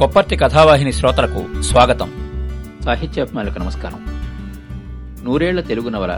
కొప్పర్తి 0.00 0.36
కథావాహిని 0.36 0.92
శ్రోతలకు 0.92 1.62
స్వాగతం. 1.62 2.10
సాహిత్యాభిమానులకు 2.84 3.58
నమస్కారం. 3.58 4.06
నూరేళ్ళ 5.24 5.60
తెలుగు 5.60 5.88
నవల 5.88 6.16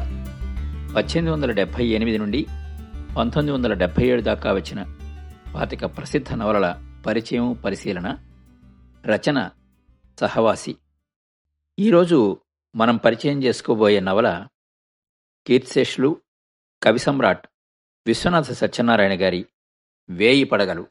పద్దెనిమిది 0.97 1.31
వందల 1.31 1.51
డెబ్భై 1.51 1.87
ఎనిమిది 1.87 2.19
నుండి 2.19 2.47
పంతొమ్మిది 3.17 3.51
వందల 3.51 3.73
డెబ్భై 3.73 4.07
ఏడు 4.07 4.23
దాకా 4.23 4.53
వచ్చిన 4.53 4.97
పాతిక 5.55 5.85
ప్రసిద్ధ 5.85 6.33
నవలల 6.33 6.97
పరిచయం 7.07 7.53
పరిశీలన 7.53 8.19
రచన 9.07 9.51
సహవాసి. 10.21 10.77
ఈరోజు 11.79 12.39
మనం 12.77 12.97
పరిచయం 12.97 13.43
చేసుకోబోయే 13.43 14.01
నవల 14.01 14.47
కీర్తిశేషులు 15.47 16.17
కవి 16.83 16.99
సమ్రాట్ 16.99 17.49
విశ్వనాథ 18.07 18.53
సత్యనారాయణ 18.53 19.23
గారి 19.23 19.47
వేయి 20.11 20.45
పడగలు. 20.45 20.87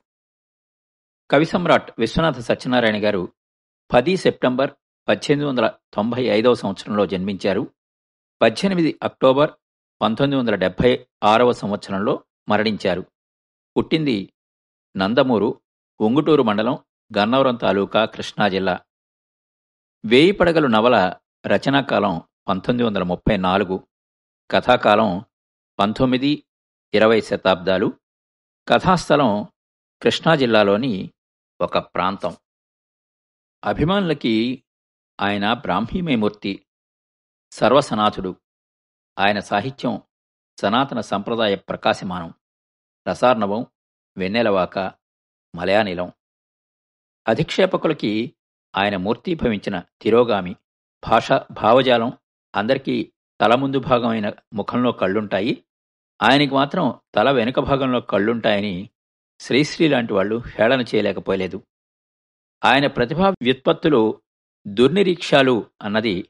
కవి 1.32 1.46
సమ్రాట్ 1.46 1.92
విశ్వనాథ 2.00 2.40
సత్యనారాయణ 2.40 3.06
గారు 3.06 3.34
పది 3.94 4.18
సెప్టెంబర్ 4.18 4.72
పద్దెనిమిది 5.08 5.50
వందల 5.50 5.74
తొంభై 5.94 6.24
ఐదవ 6.24 6.54
సంవత్సరంలో 6.54 7.06
జన్మించారు. 7.06 7.74
పద్దెనిమిది 8.42 9.00
అక్టోబర్ 9.04 9.52
పంతొమ్మిది 10.02 10.40
వందల 10.40 10.56
డెబ్బై 10.56 11.08
ఆరవ 11.24 11.52
సంవత్సరంలో 11.52 12.24
మరణించారు. 12.50 13.06
పుట్టింది 13.78 14.34
నందమూరు 14.98 15.62
ఉంగుటూరు 16.02 16.44
మండలం 16.44 16.80
గన్నవరం 17.18 17.56
తాలూకా 17.56 18.06
కృష్ణా 18.06 18.48
జిల్లా. 18.48 18.80
వేయి 20.06 20.32
పడగలు 20.32 20.68
నవల 20.68 21.16
రచనాకాలం 21.48 22.22
పంతొమ్మిది 22.48 22.88
వందల 22.88 23.04
ముప్పై 23.04 23.38
నాలుగు. 23.38 23.88
కథాకాలం 24.52 25.26
పంతొమ్మిది 25.80 26.44
ఇరవై 26.94 27.22
శతాబ్దాలు. 27.22 27.94
కథాస్థలం 28.68 29.48
కృష్ణా 30.02 30.36
జిల్లాలోని 30.36 31.12
ఒక 31.62 31.78
ప్రాంతం. 31.78 32.38
అభిమానులకి 33.66 34.64
ఆయన 35.22 35.54
బ్రాహ్మీమయమూర్తి 35.54 36.66
సర్వసనాథుడు. 37.52 38.36
ఆయన 39.20 39.40
సాహిత్యం 39.40 40.02
సనాతన 40.62 41.02
సంప్రదాయ 41.02 41.56
ప్రకాశమానం. 41.56 42.34
రసార్ణవం 43.08 43.66
వెన్నెలవాక 44.18 44.80
మలయానిలం 45.56 46.12
అధిక్షేపకులకి 47.28 48.36
ఆయన 48.78 48.96
మూర్తీభవించిన 48.98 49.84
తిరోగామి 50.02 50.56
భాష 51.10 51.32
భావజాలం 51.32 52.14
అందరికీ 52.56 53.14
తల 53.42 53.56
ముందు 53.56 53.80
భాగమైన 53.80 54.34
ముఖంలో 54.54 54.92
కళ్ళుంటాయి. 54.92 55.66
ఆయనకి 56.22 56.54
మాత్రం 56.54 57.00
తల 57.16 57.32
వెనుక 57.32 57.60
భాగంలో 57.60 58.02
కళ్ళుంటాయని 58.02 58.90
శ్రీశ్రీ 59.42 59.88
లాంటి 59.88 60.14
వాళ్ళు 60.14 60.36
హేళన 60.36 60.82
చేయలేకపోలేదు 60.82 61.64
ఆయన 62.66 62.88
ప్రతిభా 62.88 63.30
వ్యుత్పత్తులు 63.30 64.22
దుర్నిరీక్షాలు 64.68 65.66
అన్నది 65.82 66.30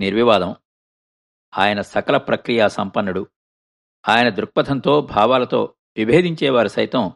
నిర్వివాదం. 0.00 0.54
ఆయన 1.58 1.80
సకల 1.80 2.16
ప్రక్రియా 2.16 2.68
సంపన్నుడు. 2.68 3.26
ఆయన 4.08 4.28
దృక్పథంతో 4.28 5.00
భావాలతో 5.00 5.74
విభేదించేవారు 5.96 6.68
సైతం 6.68 7.12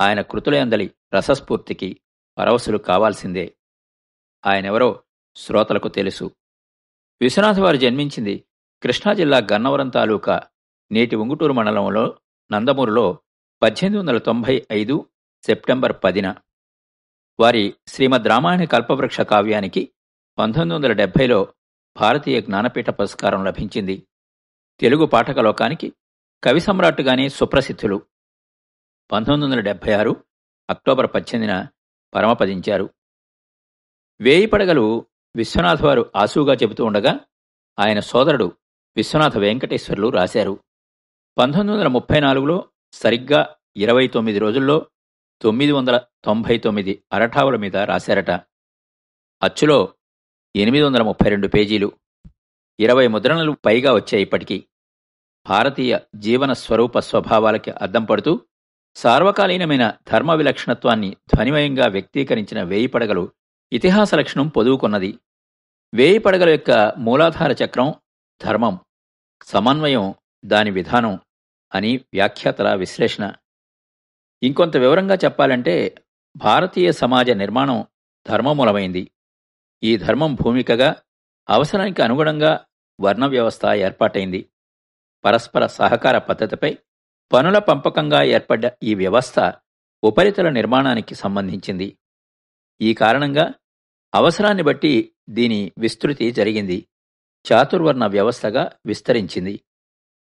ఆయన 0.00 0.20
కృతులందలి 0.20 0.94
రసస్ఫూర్తికి 1.14 2.00
పరవశులు 2.38 2.78
కావాల్సిందే. 2.78 3.56
ఆయనెవరో 4.46 5.02
శ్రోతలకు 5.36 5.88
తెలుసు. 5.88 6.30
విశ్వనాథవారు 7.20 7.76
జన్మించింది 7.76 8.44
కృష్ణా 8.82 9.12
జిల్లా 9.12 9.38
గన్నవరం 9.52 9.88
తాలూకా 9.88 10.42
నేటి 10.92 11.16
ఉంగుటూరు 11.16 11.52
మండలంలో 11.52 12.18
నందమూరులో 12.52 13.18
పద్దెనిమిది 13.62 13.98
వందల 13.98 14.18
తొంభై 14.18 14.66
ఐదు 14.72 15.08
సెప్టెంబర్ 15.42 15.92
పదిన 16.04 16.34
వారి 17.40 17.74
శ్రీమద్ 17.86 18.28
రామాయణ 18.28 18.64
కల్పవృక్ష 18.64 19.20
కావ్యానికి 19.20 19.92
పంతొమ్మిది 20.38 20.74
వందల 20.74 20.92
డెబ్బైలో 20.92 21.54
భారతీయ 21.96 22.40
జ్ఞానపీఠ 22.40 22.90
పురస్కారం 22.90 23.44
లభించింది. 23.44 24.06
తెలుగు 24.80 25.06
పాఠక 25.06 25.38
లోకానికి 25.38 25.92
కవి 26.44 26.60
సమ్రాట్టుగానే 26.60 27.28
సుప్రసిద్ధులు. 27.28 28.02
పంతొమ్మిది 29.12 29.50
వందల 29.50 29.64
డెబ్బై 29.64 29.92
ఆరు 29.92 30.24
అక్టోబర్ 30.70 31.10
పద్దెనిమిదిన 31.14 31.66
పరమపదించారు. 32.14 32.90
వేయి 34.20 34.46
పడగలు 34.46 35.06
విశ్వనాథ్ 35.36 35.82
వారు 35.82 36.12
ఆసుగా 36.16 36.54
చెబుతూ 36.54 36.84
ఉండగా 36.84 37.20
ఆయన 37.78 38.00
సోదరుడు 38.00 38.52
విశ్వనాథ 38.96 39.38
వెంకటేశ్వర్లు 39.38 40.08
రాశారు. 40.08 40.60
పంతొమ్మిది 41.38 41.78
వందల 41.78 41.88
ముప్పై 41.88 42.20
నాలుగులో 42.20 42.69
సరిగ్గా 42.92 43.56
ఇరవై 43.76 44.06
తొమ్మిది 44.06 44.38
రోజుల్లో 44.38 44.86
తొమ్మిది 45.42 45.72
వందల 45.72 46.00
తొంభై 46.24 46.58
తొమ్మిది 46.58 47.02
అరఠావుల 47.12 47.56
మీద 47.56 47.76
రాశారట. 47.76 48.30
అచ్చులో 49.42 49.94
ఎనిమిది 50.56 50.84
వందల 50.84 51.02
ముప్పై 51.02 51.30
రెండు 51.30 51.48
పేజీలు 51.48 51.92
ఇరవై 52.80 53.06
ముద్రణలు 53.06 53.56
పైగా 53.66 53.94
వచ్చాయి 53.94 54.22
ఇప్పటికీ. 54.22 54.66
భారతీయ 55.48 55.98
జీవన 56.14 56.52
స్వరూప 56.52 56.98
స్వభావాలకి 56.98 57.70
అద్దం 57.70 58.04
పడుతూ 58.04 58.40
సార్వకాలీనమైన 58.94 59.94
ధర్మ 60.08 60.34
విలక్షణత్వాన్ని 60.34 61.16
ధ్వనిమయంగా 61.34 61.86
వ్యక్తీకరించిన 61.86 62.62
వేయి 62.62 62.86
పడగలు 62.86 63.32
ఇతిహాస 63.72 64.14
లక్షణం 64.14 64.48
పొదువుకున్నది. 64.48 65.18
వేయి 65.94 66.18
పడగల 66.18 66.48
యొక్క 66.48 66.94
మూలాధార 66.98 67.52
చక్రం 67.64 67.94
ధర్మం 68.44 68.80
సమన్వయం 69.44 70.14
దాని 70.44 70.70
విధానం 70.70 71.20
అని 71.74 71.96
వ్యాఖ్యాతల 71.96 72.74
విశ్లేషణ. 72.74 73.32
ఇంకొంత 74.42 74.76
వివరంగా 74.76 75.14
చెప్పాలంటే 75.14 75.94
భారతీయ 76.36 76.92
సమాజ 76.92 77.30
నిర్మాణం 77.30 77.86
ధర్మమూలమైంది. 78.28 79.10
ఈ 79.82 79.96
ధర్మం 79.96 80.34
భూమికగా 80.34 80.96
అవసరానికి 81.50 82.02
అనుగుణంగా 82.02 82.64
వర్ణ 83.00 83.26
వ్యవస్థ 83.26 83.66
ఏర్పాటైంది. 83.66 84.48
పరస్పర 85.24 85.66
సహకార 85.66 86.18
పద్ధతిపై 86.18 86.78
పనుల 87.32 87.58
పంపకంగా 87.58 88.22
ఏర్పడ్డ 88.22 88.70
ఈ 88.82 88.94
వ్యవస్థ 88.94 89.52
ఉపరితల 90.04 90.48
నిర్మాణానికి 90.48 91.14
సంబంధించింది. 91.14 91.98
ఈ 92.80 92.94
కారణంగా 92.94 93.54
అవసరాన్ని 94.14 94.62
బట్టి 94.62 95.12
దీని 95.28 95.72
విస్తృతి 95.78 96.30
జరిగింది. 96.30 96.86
చాతుర్వర్ణ 97.52 98.06
వ్యవస్థగా 98.06 98.72
విస్తరించింది. 98.86 99.60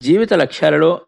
జీవిత 0.03 0.35
లక్ష్యాలలో 0.35 1.07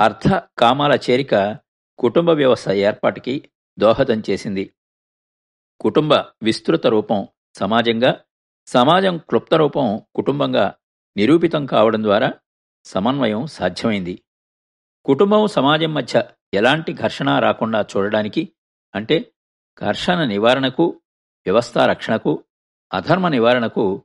అర్థ 0.00 0.42
కామాల 0.58 0.98
చేరిక 1.10 1.58
కుటుంబ 1.98 2.30
వ్యవస్థ 2.30 2.68
ఏర్పాటుకి 2.68 3.50
దోహదం 3.78 4.22
చేసింది. 4.30 4.74
కుటుంబ 5.80 6.14
విస్తృత 6.42 6.86
రూపం 6.86 7.28
సమాజంగా 7.54 8.20
సమాజం 8.66 9.18
క్లుప్త 9.18 9.54
రూపం 9.54 10.00
కుటుంబంగా 10.14 10.74
నిరూపితం 11.16 11.66
కావడం 11.66 12.02
ద్వారా 12.02 12.32
సమన్వయం 12.84 13.46
సాధ్యమైంది. 13.46 14.22
కుటుంబం 15.04 15.46
సమాజం 15.46 15.94
మధ్య 15.94 16.24
ఎలాంటి 16.54 16.92
ఘర్షణ 16.92 17.38
రాకుండా 17.38 17.86
చూడడానికి 17.96 18.52
అంటే 18.94 19.32
ఘర్షణ 19.80 20.24
నివారణకు 20.24 21.00
వ్యవస్థ 21.46 21.78
రక్షణకు 21.78 22.44
అధర్మ 22.92 23.28
నివారణకు 23.28 24.04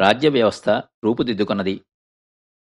రాజ్య 0.00 0.28
వ్యవస్థ 0.28 0.68
రూపుదిద్దుకున్నది. 1.04 1.80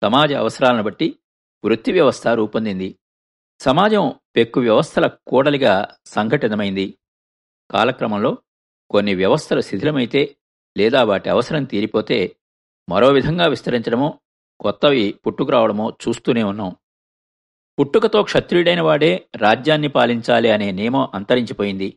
సమాజ 0.03 0.33
అవసరాలను 0.33 0.83
బట్టి 0.83 1.19
వృత్తి 1.65 1.91
వ్యవస్థ 1.91 2.27
రూపొందింది. 2.27 2.99
సమాజం 3.59 4.13
పెక్కు 4.35 4.59
వ్యవస్థల 4.59 5.07
కూడలిగా 5.27 5.87
సంఘటితమైంది. 6.05 6.97
కాలక్రమంలో 7.71 8.37
కొన్ని 8.89 9.15
వ్యవస్థలు 9.15 9.61
శిథిలమైతే 9.61 10.35
లేదా 10.77 11.03
వాటి 11.03 11.29
అవసరం 11.29 11.63
తీరిపోతే 11.63 12.35
మరో 12.89 13.09
విధంగా 13.09 13.47
విస్తరించడమో 13.47 14.19
కొత్తవి 14.59 15.13
పుట్టుకురావడమో 15.27 15.97
చూస్తూనే 16.07 16.43
ఉన్నాం. 16.43 16.75
పుట్టుకతో 17.79 18.23
క్షత్రియుడైన 18.23 18.81
వాడే 18.81 19.29
రాజ్యాన్ని 19.35 19.87
పాలించాలి 19.87 20.49
అనే 20.51 20.71
నియమం 20.71 21.11
అంతరించిపోయింది. 21.13 21.89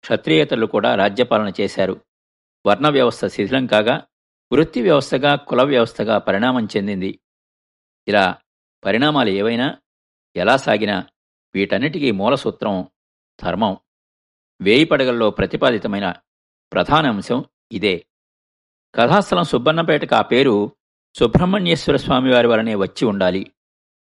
క్షత్రియేతరులు 0.00 0.66
కూడా 0.66 0.94
రాజ్యపాలన 0.94 1.52
చేశారు. 1.60 2.00
వర్ణ 2.66 2.88
వ్యవస్థ 2.88 3.26
శిథిలం 3.26 3.66
కాగా 3.66 4.02
వృత్తి 4.52 4.82
వ్యవస్థగా 4.82 5.34
కుల 5.34 5.62
వ్యవస్థగా 5.62 6.18
పరిణామం 6.18 6.68
చెందింది. 6.76 7.18
ఇలా 8.08 8.34
పరిణామాలు 8.84 9.28
ఏవైనా 9.28 9.78
ఎలా 10.36 10.56
సాగినా 10.56 11.06
వీటన్నిటికీ 11.54 12.10
మూలసూత్రం 12.10 12.88
ధర్మం. 13.42 13.76
వేయి 14.60 14.84
పడగల్లో 14.84 15.30
ప్రతిపాదితమైన 15.30 16.14
ప్రధాన 16.72 17.08
అంశం 17.08 17.44
ఇదే. 17.72 18.06
కథాస్థలం 18.94 19.44
సుబ్బన్నపేటకు 19.44 20.14
ఆ 20.14 20.22
పేరు 20.22 20.72
సుబ్రహ్మణ్యేశ్వర 21.18 21.96
స్వామివారి 21.96 22.46
వలనే 22.46 22.74
వచ్చి 22.74 23.04
ఉండాలి. 23.04 23.52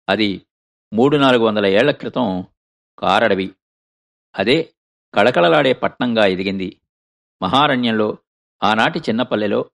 అది 0.09 0.45
మూడు 0.93 1.17
నాలుగు 1.17 1.43
వందల 1.43 1.65
ఏళ్ళ 1.65 1.91
క్రితం 1.91 2.47
కారడవి. 2.99 3.55
అదే 4.35 4.73
కళకళలాడే 5.13 5.73
పట్నంగా 5.73 6.25
ఎదిగింది. 6.25 6.81
మహారణ్యంలో 7.41 8.17
ఆనాటి 8.63 8.99
చిన్నపల్లెలో 8.99 9.69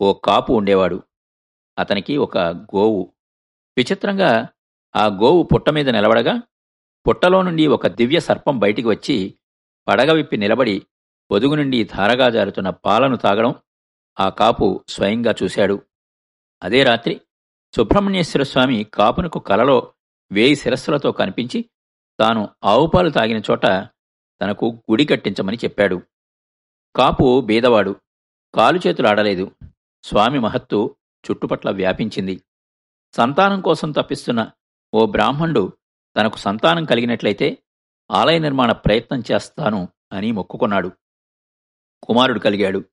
ఓ 0.00 0.12
కాపు 0.12 0.52
ఉండేవాడు. 0.52 1.02
అతనికి 1.78 2.16
ఒక 2.16 2.38
గోవు. 2.38 3.13
విచిత్రంగా 3.76 4.48
ఆ 4.96 5.06
గోవు 5.06 5.42
పుట్ట 5.42 5.70
మీద 5.70 5.90
నిలబడగా 5.90 6.42
పుట్టలో 7.08 7.42
నుండి 7.42 7.66
ఒక 7.66 7.86
దివ్య 7.86 8.20
సర్పం 8.20 8.58
బయటికి 8.58 8.88
వచ్చి 8.88 9.38
పడగ 9.88 10.12
విప్పి 10.12 10.36
నిలబడి 10.36 10.86
పొదుగు 11.30 11.54
నుండి 11.54 11.84
ధారగా 11.84 12.30
జారుతున్న 12.30 12.70
పాలను 12.70 13.16
తాగడం 13.16 13.54
ఆ 14.20 14.28
కాపు 14.28 14.84
స్వయంగా 14.88 15.34
చూశాడు. 15.42 15.82
అదే 16.62 16.84
రాత్రి 16.84 17.20
సుబ్రహ్మణ్యేశ్వర 17.76 18.42
స్వామి 18.42 18.84
కాపునకు 18.84 19.38
కలలో 19.38 19.92
వేయి 20.32 20.56
శిరస్సులతో 20.56 21.12
కనిపించి 21.12 21.70
తాను 22.20 22.48
ఆవుపాలు 22.64 23.10
తాగిన 23.10 23.36
చోట 23.36 23.66
తనకు 24.42 24.82
గుడి 24.90 25.04
కట్టించమని 25.04 25.56
చెప్పాడు. 25.56 26.02
కాపు 26.96 27.40
బీదవాడు 27.40 27.96
కాలు 28.54 28.80
చేతులు 28.86 29.08
ఆడలేదు. 29.08 29.50
స్వామి 30.04 30.38
మహత్తు 30.38 30.96
చుట్టుపట్ల 31.30 31.70
వ్యాపించింది. 31.70 32.40
సంతానం 33.16 33.60
కోసం 33.60 33.92
తప్పిస్తున్న 33.92 34.50
ఓ 34.94 35.06
బ్రాహ్మణుడు 35.06 35.72
తనకు 36.16 36.36
సంతానం 36.36 36.84
కలిగినట్లయితే 36.84 37.58
ఆలయ 38.10 38.38
నిర్మాణ 38.38 38.72
ప్రయత్నం 38.72 39.22
చేస్తాను 39.32 39.88
అని 40.12 40.32
మొక్కుకున్నాడు. 40.32 40.92
కుమారుడు 42.02 42.38
కలిగాడు. 42.38 42.84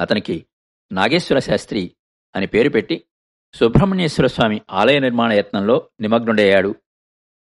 అతనికి 0.00 0.46
నాగేశ్వర 0.92 1.38
శాస్త్రి 1.38 1.96
అని 2.36 2.46
పేరు 2.46 2.68
పెట్టి 2.68 3.04
సుబ్రహ్మణ్యేశ్వర 3.54 4.26
స్వామి 4.26 4.60
ఆలయ 4.70 4.98
నిర్మాణ 4.98 5.32
యత్నంలో 5.32 5.90
నిమగ్నుడయ్యాడు. 6.00 6.74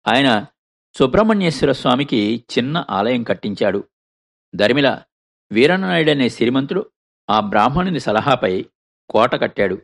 ఆయన 0.08 0.46
సుబ్రహ్మణ్యేశ్వర 0.94 1.72
స్వామికి 1.72 2.46
చిన్న 2.58 2.86
ఆలయం 2.90 3.24
కట్టించాడు. 3.24 3.84
దరిమిల 4.56 5.04
వీరనాయుడనే 5.52 6.30
సిరిమంతుడు 6.30 6.92
ఆ 7.30 7.40
బ్రాహ్మణుని 7.40 8.00
సలహాపై 8.00 8.66
కోట 9.10 9.42
కట్టాడు. 9.42 9.82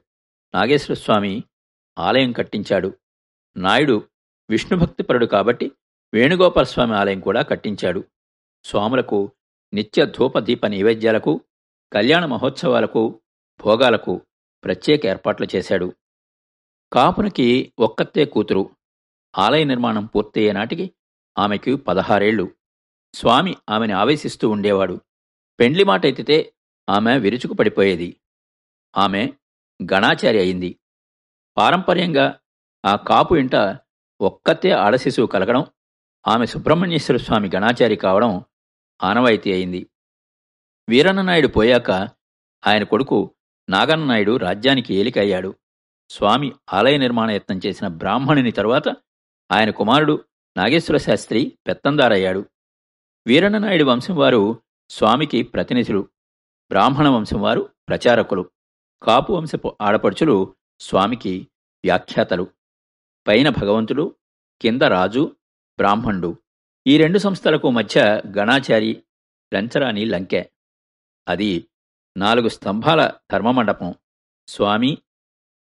నాగేశ్వర 0.56 0.96
స్వామి 0.96 1.44
ఆలయం 2.00 2.32
కట్టించాడు. 2.32 2.98
నాయుడు 3.58 4.08
విష్ణుభక్తిపరుడు 4.50 5.26
కాబట్టి 5.26 5.72
వేణుగోపాలస్వామి 6.14 6.96
ఆలయం 6.96 7.20
కూడా 7.20 7.42
కట్టించాడు. 7.42 8.04
స్వాములకు 8.64 9.32
నిత్య 9.74 10.06
ధూపదీప 10.06 10.66
నైవేద్యాలకు 10.66 11.42
కళ్యాణ 11.94 12.26
మహోత్సవాలకు 12.26 13.22
భోగాలకు 13.64 14.22
ప్రత్యేక 14.64 15.06
ఏర్పాట్లు 15.06 15.48
చేశాడు. 15.56 15.94
కాపునికి 16.94 17.74
ఒక్కతే 17.80 18.26
కూతురు. 18.26 18.70
ఆలయ 19.38 19.64
నిర్మాణం 19.64 20.06
పూర్తయ్యే 20.06 20.52
నాటికి 20.52 20.92
ఆమెకు 21.38 21.76
పదహారేళ్ళు 21.76 22.52
స్వామి 23.14 23.56
ఆమెని 23.70 23.94
ఆవేశిస్తూ 23.94 24.50
ఉండేవాడు. 24.50 25.02
పెండ్లి 25.60 25.84
మాట 25.84 26.06
ఎత్తితే 26.06 26.54
ఆమె 26.90 27.20
విరుచుకు 27.20 27.54
పడిపోయేది 27.54 28.16
ఆమె 28.98 29.34
గణాచారి 29.94 30.40
అయింది. 30.40 30.80
పారంపర్యంగా 31.60 32.40
ఆ 32.86 32.96
కాపు 32.96 33.36
ఇంట 33.36 33.56
ఒక్కతే 34.22 34.72
ఆడశిశువు 34.72 35.28
కలగడం 35.28 35.66
ఆమె 36.28 36.46
సుబ్రహ్మణ్యేశ్వర 36.46 37.18
స్వామి 37.18 37.50
గణాచారి 37.56 37.96
కావడం 37.96 38.44
ఆనవాయితీ 39.04 39.54
అయింది. 39.54 39.90
వీరన్ననాయుడు 40.90 41.48
పోయాక 41.48 41.92
ఆయన 42.68 42.84
కొడుకు 42.84 43.36
నాగన్ననాయుడు 43.70 44.38
రాజ్యానికి 44.38 44.96
ఏలికయ్యాడు. 44.96 45.56
స్వామి 46.10 46.54
ఆలయ 46.74 46.98
నిర్మాణ 46.98 47.32
యత్నం 47.32 47.62
చేసిన 47.66 47.88
బ్రాహ్మణుని 47.88 48.52
తరువాత 48.52 48.90
ఆయన 49.52 49.70
కుమారుడు 49.70 50.26
నాగేశ్వర 50.58 50.98
శాస్త్రి 50.98 51.58
పెత్తందారయ్యాడు. 51.68 52.46
వీరన్ననాయుడు 53.28 53.84
వంశం 53.84 54.16
వారు 54.16 54.62
స్వామికి 54.90 55.44
ప్రతినిధులు 55.44 56.10
బ్రాహ్మణ 56.70 57.08
వంశం 57.08 57.42
వారు 57.42 57.70
ప్రచారకులు 57.90 58.50
కాపు 59.04 59.34
వంశపు 59.34 59.78
ఆడపడుచులు 59.82 60.56
స్వామికి 60.80 61.48
వ్యాఖ్యాతలు. 61.84 62.48
పైన 63.28 63.50
భగవంతుడు 63.50 64.16
కింద 64.62 64.82
రాజు 64.82 65.36
బ్రాహ్మణుడు. 65.78 66.38
ఈ 66.88 66.98
రెండు 66.98 67.18
సంస్థలకు 67.18 67.70
మధ్య 67.70 68.22
గణాచారి 68.38 69.04
లంచరాని 69.54 70.06
లంకె. 70.06 70.50
అది 71.28 71.70
నాలుగు 72.18 72.50
స్తంభాల 72.50 73.12
ధర్మమండపం. 73.32 73.96
స్వామి 74.48 74.98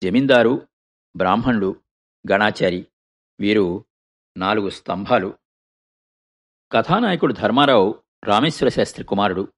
జమీందారు 0.04 0.68
బ్రాహ్మణుడు 1.16 1.82
గణాచారి. 2.32 2.88
వీరు 3.40 3.86
నాలుగు 4.38 4.70
స్తంభాలు. 4.70 5.38
కథానాయకుడు 6.72 7.34
ధర్మారావు 7.34 8.04
రామేశ్వర 8.24 8.70
శాస్త్రి 8.70 9.06
కుమారుడు. 9.06 9.54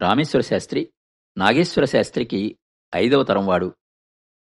రామేశ్వర 0.00 0.42
శాస్త్రి 0.42 0.92
నాగేశ్వర 1.38 1.84
శాస్త్రికి 1.84 2.58
ఐదవ 2.94 3.22
తరంవాడు 3.22 3.74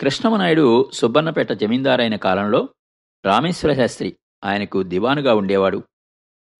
కృష్ణమనాయుడు 0.00 0.90
సుబ్బన్నపేట 0.92 1.52
జమీందారైన 1.52 2.16
కాలంలో 2.16 2.68
రామేశ్వర 3.24 3.74
శాస్త్రి 3.74 4.16
ఆయనకు 4.44 4.82
దివానుగా 4.82 5.34
ఉండేవాడు. 5.34 5.82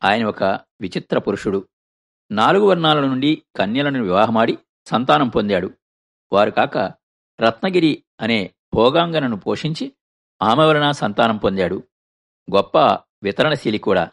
ఆయన 0.05 0.25
ఒక 0.25 0.45
విచిత్ర 0.81 1.19
పురుషుడు. 1.19 1.69
నాలుగు 2.31 2.67
వర్ణాల 2.67 3.01
నుండి 3.01 3.43
కన్యలను 3.57 4.03
వివాహమాడి 4.03 4.59
సంతానం 4.87 5.29
పొందాడు. 5.29 5.71
వారు 6.33 6.51
కాక 6.51 6.79
రత్నగిరి 7.41 8.05
అనే 8.21 8.55
భోగాంగనను 8.75 9.37
పోషించి 9.37 9.93
ఆమె 10.43 10.65
వలన 10.65 10.91
సంతానం 10.91 11.37
పొందాడు. 11.37 11.83
గొప్ప 12.57 12.79
వితరణశీలి 13.23 13.79
కూడా. 13.79 14.11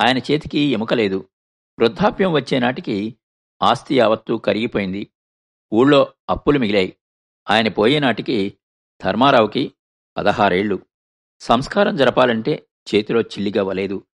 ఆయన 0.00 0.18
చేతికి 0.18 0.58
ఎముక 0.58 0.94
లేదు. 0.94 1.28
వృద్ధాప్యం 1.78 2.32
వచ్చే 2.32 2.58
నాటికి 2.58 3.16
ఆస్తి 3.62 3.98
యావత్తూ 3.98 4.38
కరిగిపోయింది. 4.38 5.10
ఊళ్ళో 5.74 6.12
అప్పులు 6.30 6.58
మిగిలాయి. 6.58 6.96
ఆయన 7.50 7.68
పోయేనాటికి 7.68 8.58
ధర్మారావుకి 9.04 9.72
పదహారేళ్ళు 10.16 10.82
సంస్కారం 11.40 11.96
జరపాలంటే 11.96 12.66
చేతిలో 12.94 13.20
చిల్లిగవ్వలేదు. 13.20 14.06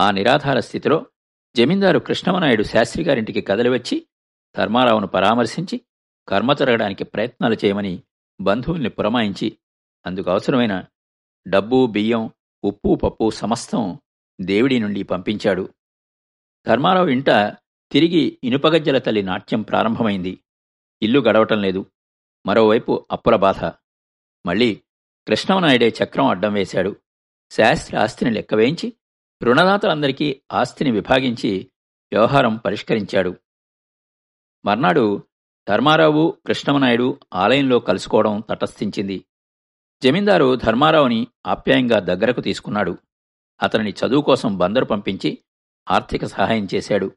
ఆ 0.00 0.10
నిరాధార 0.10 0.60
స్థితిలో 0.60 1.06
జమీందారు 1.56 1.98
కృష్ణమనాయుడు 1.98 2.62
శాస్త్రిగారింటికి 2.62 3.40
కదలివచ్చి 3.40 4.06
ధర్మారావును 4.56 5.06
పరామర్శించి 5.06 5.80
కర్మ 6.28 6.52
జరగడానికి 6.52 7.04
ప్రయత్నాలు 7.04 7.54
చేయమని 7.54 8.02
బంధువుల్ని 8.40 8.88
పురమాయించి 8.88 9.58
అందుకు 10.06 10.30
అవసరమైన 10.30 10.84
డబ్బు 11.48 11.86
బియ్యం 11.86 12.30
ఉప్పు 12.64 12.94
పప్పు 12.94 13.30
సమస్తం 13.30 13.98
దేవుడి 14.40 14.78
నుండి 14.78 15.02
పంపించాడు. 15.02 15.68
ధర్మారావు 16.66 17.08
ఇంట 17.08 17.30
తిరిగి 17.92 18.38
ఇనుపగజ్జల 18.44 18.98
తల్లి 18.98 19.22
నాట్యం 19.22 19.62
ప్రారంభమైంది. 19.62 20.38
ఇల్లు 21.02 21.20
గడవటం 21.20 21.62
లేదు. 21.62 21.86
మరోవైపు 22.46 23.06
అప్పుల 23.10 23.36
బాధ. 23.36 23.64
మళ్ళీ 24.46 24.82
కృష్ణమనాయుడే 25.28 25.94
చక్రం 26.04 26.26
అడ్డం 26.26 26.52
వేశాడు. 26.52 26.96
శాస్త్రి 27.50 27.98
ఆస్తిని 27.98 28.30
లెక్కవేయించి 28.30 28.92
రుణదాతలందరికీ 29.42 30.40
ఆస్తిని 30.52 30.90
విభాగించి 30.90 31.70
వ్యవహారం 32.12 32.56
పరిష్కరించాడు. 32.56 33.36
మర్నాడు 34.64 35.22
ధర్మారావు 35.68 36.36
కృష్ణమనాయుడు 36.46 37.20
ఆలయంలో 37.34 37.78
కలుసుకోవడం 37.78 38.42
తటస్థించింది. 38.50 39.24
జమీందారు 40.02 40.56
ధర్మారావుని 40.56 41.26
ఆప్యాయంగా 41.46 41.98
దగ్గరకు 41.98 42.40
తీసుకున్నాడు. 42.40 42.98
అతనిని 43.62 43.90
చదువు 43.90 44.22
కోసం 44.22 44.58
బందరు 44.58 44.84
పంపించి 44.84 45.38
ఆర్థిక 45.90 46.24
సహాయం 46.24 46.68
చేశాడు. 46.74 47.12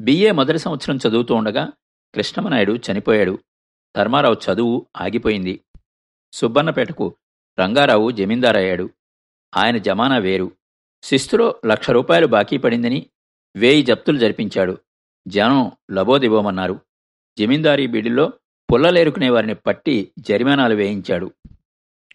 బిఏ 0.00 0.30
మొదటి 0.30 0.58
సంవత్సరం 0.58 0.96
చదువుతూ 0.96 1.34
ఉండగా 1.34 1.72
కృష్ణమనాయుడు 2.14 2.72
చనిపోయాడు. 2.72 3.38
ధర్మారావు 3.96 4.34
చదువు 4.34 4.86
ఆగిపోయింది. 4.96 5.60
సుబ్బన్నపేటకు 6.32 7.16
రంగారావు 7.60 8.10
జమీందారయ్యాడు. 8.10 8.90
ఆయన 9.56 9.76
జమానా 9.76 10.18
వేరు. 10.18 10.52
శిస్తులో 11.02 11.60
లక్ష 11.66 11.90
రూపాయలు 11.90 12.26
బాకీ 12.26 12.56
పడిందని 12.56 13.06
వేయి 13.56 13.82
జప్తులు 13.82 14.18
జరిపించాడు. 14.18 14.78
జనం 15.28 15.72
లబోదిబోమన్నారు. 15.92 16.80
జమీందారీ 17.38 17.86
బీడిలో 17.86 18.32
పుల్లలేరుకునే 18.72 19.30
వారిని 19.30 19.54
పట్టి 19.54 20.12
జరిమానాలు 20.18 20.74
వేయించాడు. 20.74 21.32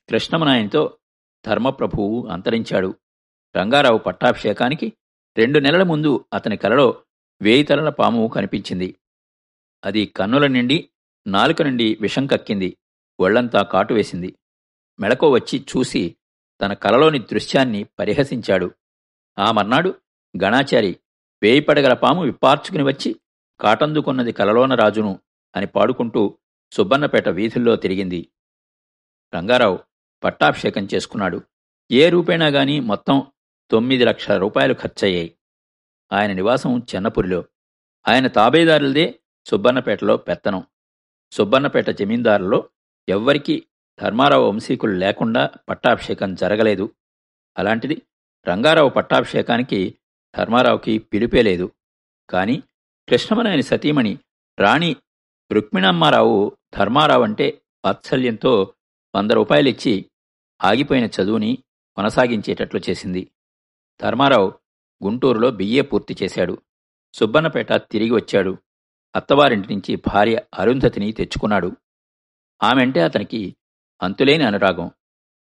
కృష్ణమనాయనితో 0.10 0.98
ధర్మప్రభువు 1.46 2.28
అంతరించాడు. 2.28 2.96
రంగారావు 3.58 3.98
పట్టాభిషేకానికి 3.98 4.94
రెండు 5.38 5.60
నెలల 5.60 5.84
ముందు 5.84 6.25
అతని 6.34 6.58
కలలో 6.58 7.04
వేయి 7.42 7.63
తలల 7.63 7.90
పాము 7.90 8.28
కనిపించింది. 8.28 8.96
అది 9.86 10.06
కన్నుల 10.06 10.48
నిండి 10.48 10.90
నాలుక 11.28 11.62
నుండి 11.62 11.98
విషం 12.01 12.28
కక్కింది. 12.28 12.78
ఒళ్ళంతా 13.20 13.62
కాటు 13.62 13.94
వేసింది. 13.94 14.36
మెళకో 15.00 15.30
వచ్చి 15.30 15.60
చూసి 15.62 16.16
తన 16.62 16.74
కలలోని 16.74 17.20
దృశ్యాన్ని 17.20 17.84
పరిహసించాడు. 17.84 18.72
ఆ 19.40 19.51
మర్నాడు 19.51 19.96
గణాచారి 20.44 21.00
వేయిపడగల 21.44 21.94
పాము 21.94 22.24
విప్పార్చుకుని 22.24 22.84
వచ్చి 22.84 23.16
కాటందుకున్నది 23.60 24.32
కలలోన 24.32 24.75
రాజును 24.75 25.20
అని 25.56 25.68
పాడుకుంటూ 25.68 26.38
సుబ్బన్నపేట 26.72 27.30
వీధుల్లో 27.30 27.75
తిరిగింది. 27.75 28.30
రంగారావు 29.36 29.80
పట్టాభిషేకం 30.24 30.88
చేసుకున్నాడు. 30.94 31.42
ఏ 31.92 32.10
రూపేణా 32.10 32.48
గాని 32.48 32.80
మొత్తం 32.80 33.28
తొమ్మిది 33.72 34.04
లక్షల 34.04 34.38
రూపాయలు 34.38 34.74
ఖర్చయ్యాయి. 34.74 35.36
ఆయన 36.12 36.34
నివాసం 36.34 36.86
చెన్నపురిలో. 36.96 37.46
ఆయన 38.08 38.28
తాబేదారులదే 38.28 39.20
సుబ్బన్నపేటలో 39.46 40.18
పెత్తనం. 40.18 40.63
సుబ్బన్నపేట 41.32 41.90
జమీందారులో 41.90 42.70
ఎవ్వరికీ 43.10 43.64
ధర్మారావు 44.02 44.50
వంశీకులు 44.50 44.92
లేకుండా 44.92 45.50
పట్టాభిషేకం 45.70 46.36
జరగలేదు. 46.36 46.90
అలాంటిది 47.58 48.02
రంగారావు 48.48 48.90
పట్టాభిషేకానికి 48.90 49.96
ధర్మారావుకి 50.38 50.98
పిలిపే 50.98 51.42
లేదు. 51.42 51.72
కాని 52.30 52.64
కృష్ణమనేని 53.10 53.64
సతీమణి 53.64 54.18
రాణి 54.60 54.96
రుక్మిణమ్మారావు 55.52 56.58
ధర్మారావు 56.78 57.24
అంటే 57.24 57.62
వాత్సల్యంతో 57.86 58.74
వంద 59.16 59.32
రూపాయలిచ్చి 59.32 60.06
ఆగిపోయిన 60.64 61.06
చదువుని 61.06 61.58
కొనసాగించేటట్లు 61.96 62.82
చేసింది. 62.90 63.32
ధర్మారావు 64.02 64.54
గుంటూరులో 65.04 65.52
బిఏ 65.52 65.82
పూర్తి 65.82 66.16
చేశాడు. 66.24 66.58
సుబ్బన్నపేట 67.14 67.74
తిరిగి 67.74 68.12
వచ్చాడు. 68.12 68.58
అత్తవారింటి 69.15 69.74
నుంచి 69.74 69.96
భార్య 69.96 70.41
అరుంధతిని 70.60 71.12
తెచ్చుకున్నాడు. 71.12 71.72
ఆమెంటే 72.63 73.01
అతనికి 73.01 73.56
అంతులేని 74.01 74.44
అనురాగం. 74.44 74.91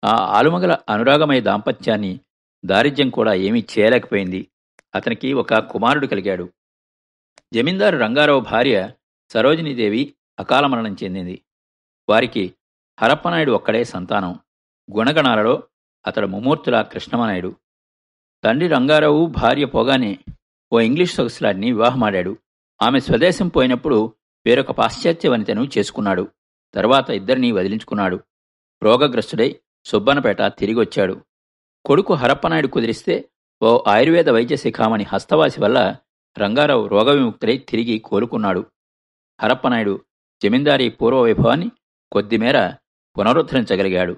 ఆ 0.05 0.17
ఆలుమగల 0.17 0.77
అనురాగమయ 0.89 1.41
దాంపత్యాన్ని 1.41 2.21
దారిద్ర్యం 2.65 3.11
కూడా 3.11 3.35
ఏమీ 3.35 3.65
చేయలేకపోయింది. 3.79 4.51
అతనికి 4.95 5.33
ఒక 5.33 5.55
కుమారుడు 5.55 6.07
కలిగాడు. 6.07 6.53
జమీందారు 7.55 7.97
రంగారావు 7.97 8.41
భార్య 8.41 8.91
సరోజినీదేవి 9.33 10.15
అకాల 10.39 10.67
మరణం 10.67 10.97
చెందింది. 11.05 11.43
వారికి 12.09 12.55
హరప్పనాయుడు 13.01 13.53
ఒక్కడే 13.53 13.85
సంతానం. 13.85 14.39
గుణగణాలలో 14.97 15.63
అతడు 16.07 16.27
ముమూర్తుల 16.27 16.83
కృష్ణమనాయుడు. 16.83 17.57
తండ్రి 18.45 18.69
రంగారావు 18.69 19.27
భార్య 19.27 19.65
పోగానే 19.65 20.19
ఓ 20.73 20.81
ఇంగ్లీష్ 20.81 21.15
సొగసులాడిని 21.15 21.73
వివాహమాడాడు. 21.73 22.37
ఆమె 22.85 23.01
స్వదేశం 23.01 23.49
పోయినప్పుడు 23.49 24.15
వేరొక 24.47 24.71
పాశ్చాత్య 24.71 25.29
వనితను 25.29 25.69
చేసుకున్నాడు. 25.79 26.29
తర్వాత 26.75 27.11
ఇద్దరినీ 27.11 27.53
వదిలించుకున్నాడు. 27.53 28.21
రోగగ్రస్తుడై 28.83 29.61
సుబ్బనపేట 29.85 30.43
తిరిగొచ్చాడు. 30.43 31.21
కొడుకు 31.85 32.15
హరప్పనాయుడు 32.15 32.67
కుదిరిస్తే 32.67 33.31
ఓ 33.63 33.85
ఆయుర్వేద 33.89 34.31
వైద్య 34.31 34.57
శిఖామణి 34.57 35.05
హస్తవాసి 35.05 35.61
వల్ల 35.61 35.97
రంగారావు 36.39 36.87
రోగవిముక్తుడై 36.87 37.59
తిరిగి 37.59 37.99
కోలుకున్నాడు. 37.99 38.67
హరప్పనాయుడు 39.43 40.01
జమీందారీ 40.43 40.89
పూర్వ 40.89 41.23
వైభవాన్ని 41.23 41.71
కొద్దిమేర 42.13 42.75
పునరుద్ధరించగలిగాడు. 43.19 44.17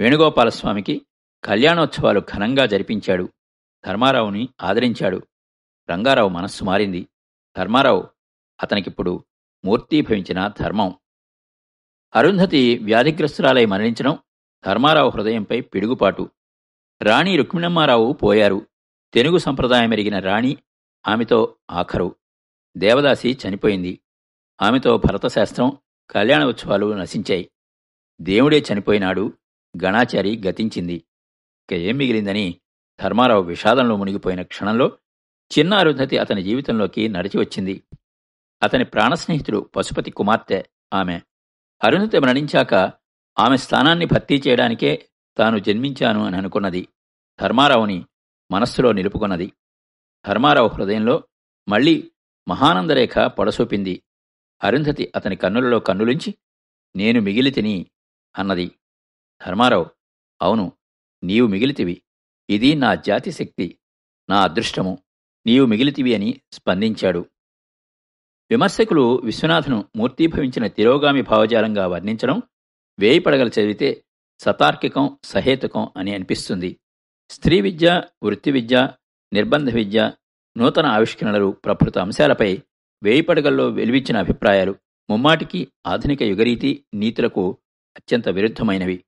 వేణుగోపాలస్వామికి 0.00 1.06
కళ్యాణోత్సవాలు 1.44 2.20
ఘనంగా 2.20 2.66
జరిపించాడు. 2.66 3.28
ధర్మారావుని 3.86 4.48
ఆదరించాడు. 4.62 5.22
రంగారావు 5.90 6.28
మనస్సు 6.28 6.64
మారింది. 6.64 7.08
ధర్మారావు. 7.56 8.08
అతనికిప్పుడు 8.62 9.24
మూర్తీభవించిన 9.64 10.52
ధర్మం. 10.60 10.94
అరుంధతి 12.14 12.78
వ్యాధిగ్రస్తురాలై 12.78 13.64
మరణించడం 13.64 14.18
ధర్మారావు 14.66 15.10
హృదయంపై 15.10 15.60
పిడుగుపాటు. 15.60 16.30
రాణి 17.02 17.36
రుక్మిణమ్మారావు 17.36 18.12
పోయారు. 18.12 18.66
తెలుగు 19.14 19.38
సంప్రదాయమెరిగిన 19.38 20.18
రాణి 20.18 20.56
ఆమెతో 21.08 21.56
ఆఖరు. 21.70 22.16
దేవదాసి 22.76 23.38
చనిపోయింది. 23.48 24.00
ఆమెతో 24.62 24.98
భరతశాస్త్రం 24.98 25.78
కళ్యాణ 26.10 26.44
ఉత్సవాలు 26.44 26.94
నశించాయి. 26.94 27.50
దేవుడే 28.20 28.64
చనిపోయినాడు 28.72 29.32
గణాచారి 29.84 30.42
గతించింది. 30.48 30.94
ఇక 31.62 31.72
ఏం 31.72 31.96
మిగిలిందని 31.96 32.60
ధర్మారావు 33.00 33.42
విషాదంలో 33.42 33.96
మునిగిపోయిన 33.96 34.42
క్షణంలో 34.42 34.98
చిన్న 35.58 35.74
అరుంధతి 35.74 36.18
అతని 36.18 36.42
జీవితంలోకి 36.42 37.08
నడిచి 37.08 37.40
వచ్చింది. 37.40 37.82
అతని 38.62 38.84
ప్రాణస్నేహితుడు 38.84 39.70
పశుపతి 39.76 40.10
కుమార్తె 40.10 40.62
ఆమె. 40.94 41.20
అరుంధతి 41.84 42.18
మరణించాక 42.18 42.74
ఆమె 43.38 43.56
స్థానాన్ని 43.56 44.06
భర్తీ 44.06 44.42
చేయడానికే 44.48 45.08
తాను 45.38 45.58
జన్మించాను 45.58 46.24
అని 46.24 46.36
అనుకున్నది. 46.36 46.88
ధర్మారావుని 47.40 48.06
మనస్సులో 48.50 48.92
నిలుపుకున్నది. 48.92 49.52
ధర్మారావు 50.26 50.68
హృదయంలో 50.68 51.24
మళ్ళీ 51.68 52.10
మహానందరేఖ 52.48 53.18
పొడసూపింది. 53.18 54.02
అరుంధతి 54.62 55.12
అతని 55.16 55.36
కన్నులలో 55.36 55.80
కన్నులుంచి 55.80 56.34
నేను 56.96 57.20
మిగిలితిని 57.20 57.86
అన్నది. 58.38 58.72
ధర్మారావు 59.46 59.86
అవును 60.42 60.72
నీవు 61.24 61.46
మిగిలితివి 61.46 62.02
ఇది 62.50 62.74
నా 62.74 62.94
జాతి 62.94 63.32
శక్తి 63.32 63.78
నా 64.30 64.42
అదృష్టము. 64.42 64.98
నీవు 65.46 65.66
మిగిలితివి 65.66 66.14
అని 66.14 66.40
స్పందించాడు. 66.52 67.26
విమర్శకులు 68.50 69.22
విశ్వనాథను 69.24 69.84
మూర్తీభవించిన 69.96 70.66
తిరోగామి 70.66 71.22
భావజాలంగా 71.22 71.86
వర్ణించడం 71.86 72.42
వేయి 72.98 73.18
పడగలు 73.18 73.48
చదివితే 73.48 74.04
సతార్కికం 74.40 75.16
సహేతుకం 75.24 75.88
అని 75.96 76.14
అనిపిస్తుంది. 76.14 76.76
స్త్రీ 77.30 77.60
విద్య 77.60 78.02
వృత్తి 78.22 78.50
విద్య 78.50 78.88
నిర్బంధ 79.32 79.70
విద్య 79.70 80.12
నూతన 80.58 80.86
ఆవిష్కరణలు 80.86 81.56
ప్రకృత 81.64 81.98
అంశాలపై 81.98 82.58
వేయి 83.02 83.20
పడగల్లో 83.20 83.68
వెలువిచ్చిన 83.68 84.18
అభిప్రాయాలు 84.18 84.74
ముమ్మాటికి 85.10 85.68
ఆధునిక 85.86 86.22
యుగరీతి 86.22 86.84
నీతులకు 86.94 87.58
అత్యంత 87.96 88.28
విరుద్ధమైనవి. 88.28 89.04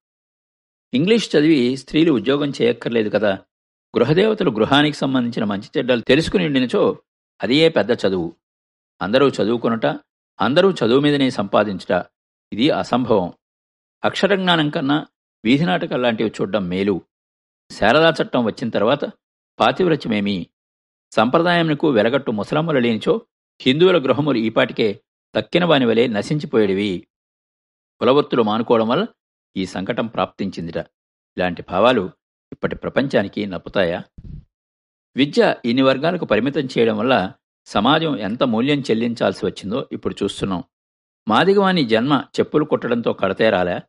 ఇంగ్లీష్ 0.94 1.36
చదివి 1.36 1.76
స్త్రీలు 1.76 2.12
ఉద్యోగం 2.12 2.52
చేయక్కర్లేదు 2.62 3.08
కదా? 3.08 3.38
గృహదేవతలు 3.96 4.50
గృహానికి 4.50 4.96
సంబంధించిన 4.96 5.44
మంచి 5.44 5.68
చెడ్డలు 5.78 6.00
తెలుసుకుని 6.00 6.46
ఉండినచో 6.46 6.98
అదియే 7.42 7.68
పెద్ద 7.68 7.90
చదువు. 7.92 8.36
అందరూ 9.02 9.28
చదువుకొనుట 9.28 9.86
అందరూ 10.40 10.72
చదువు 10.72 11.00
మీదనే 11.00 11.30
సంపాదించుట 11.30 12.04
ఇది 12.52 12.70
అసంభవం. 12.70 13.32
అక్షరజ్ఞానం 14.04 14.70
కన్నా 14.70 15.06
వీధి 15.44 15.64
నాటకాలు 15.64 16.02
లాంటివి 16.02 16.32
చూడడం 16.40 16.68
మేలు. 16.68 17.02
శారదా 17.70 18.14
చట్టం 18.22 18.44
వచ్చిన 18.44 18.70
తర్వాత 18.70 19.04
పాతివ్రత్యమేమి? 19.60 20.46
సంప్రదాయంకు 21.12 21.90
వెలగట్టు 21.90 22.30
ముసలమ్మలు 22.30 22.78
లేనిచో 22.78 23.26
హిందువుల 23.60 23.98
గృహములు 24.04 24.38
ఈపాటికే 24.38 25.00
తక్కిన 25.34 25.64
వాని 25.64 25.86
వలె 25.86 26.06
నశించిపోయేడివి 26.06 27.06
కులవృత్తులు 28.00 28.42
మానుకోవడం 28.42 28.88
వల్ల 28.88 29.06
ఈ 29.56 29.66
సంకటం 29.66 30.06
ప్రాప్తించిందిట. 30.06 30.78
ఇలాంటి 31.36 31.64
భావాలు 31.70 32.10
ఇప్పటి 32.52 32.76
ప్రపంచానికి 32.76 33.46
నప్పుతాయా? 33.46 34.02
విద్య 35.16 35.54
ఇన్ని 35.64 35.82
వర్గాలకు 35.82 36.24
పరిమితం 36.24 36.60
చేయడం 36.60 36.98
వల్ల 36.98 37.32
సమాజం 37.66 38.18
ఎంత 38.18 38.42
మూల్యం 38.42 38.80
చెల్లించాల్సి 38.80 39.46
వచ్చిందో 39.46 39.88
ఇప్పుడు 39.92 40.14
చూస్తున్నాం. 40.22 40.64
మాదిగవాని 41.28 41.84
జన్మ 41.84 42.24
చెప్పులు 42.40 42.64
కుట్టడంతో 42.64 43.12
కడతేరాలా 43.12 43.80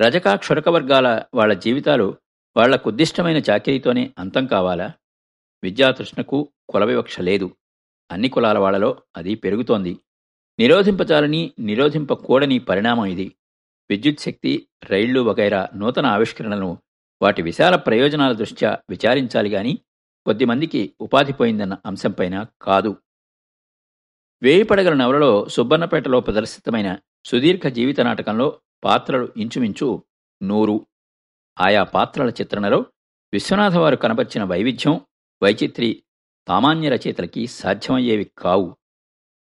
రజకా 0.00 0.34
క్షురక 0.34 0.68
వర్గాల 0.68 1.22
వాళ్ళ 1.34 1.54
జీవితాలు 1.54 2.16
వాళ్ళకుద్దిష్టమైన 2.56 3.36
చాకిరీతోనే 3.36 4.14
అంతం 4.18 4.46
కావాలా? 4.46 4.92
విద్యాతృష్ణకు 5.62 6.48
కుల 6.68 6.84
వివక్ష 6.84 7.20
లేదు. 7.20 7.56
అన్ని 8.10 8.28
కులాల 8.28 8.58
వాళ్ళలో 8.58 9.02
అది 9.16 9.34
పెరుగుతోంది. 9.34 9.98
నిరోధింపచాలని 10.58 11.52
నిరోధింపకూడని 11.58 12.58
పరిణామం 12.58 13.06
ఇది. 13.06 13.32
విద్యుత్ 13.90 14.20
శక్తి 14.20 14.68
రైళ్ళు 14.84 15.20
వగైరా 15.20 15.68
నూతన 15.76 16.06
ఆవిష్కరణలను 16.06 16.78
వాటి 17.22 17.42
విశాల 17.42 17.76
ప్రయోజనాల 17.76 18.32
దృష్ట్యా 18.32 18.78
విచారించాలి 18.90 19.50
గాని 19.50 19.78
కొద్దిమందికి 20.26 20.94
ఉపాధి 21.00 21.32
పోయిందన్న 21.32 21.76
అంశంపైన 21.86 22.46
కాదు. 22.62 22.96
వేయి 24.42 24.62
పడగల 24.62 24.94
నవలలో 24.94 25.48
సుబ్బన్నపేటలో 25.48 26.20
ప్రదర్శితమైన 26.20 26.98
సుదీర్ఘ 27.24 27.68
జీవిత 27.68 28.00
నాటకంలో 28.00 28.60
పాత్రలు 28.84 29.32
ఇంచుమించు 29.36 30.02
నూరు. 30.42 30.86
ఆయా 31.60 31.82
పాత్రల 31.82 32.28
చిత్రణలో 32.28 32.86
విశ్వనాథవారు 33.32 33.96
కనపర్చిన 33.96 34.44
వైవిధ్యం 34.44 35.00
వైచిత్రి 35.42 36.02
సామాన్య 36.48 36.88
రచయితలకి 36.88 37.46
సాధ్యమయ్యేవి 37.46 38.30
కావు. 38.38 38.76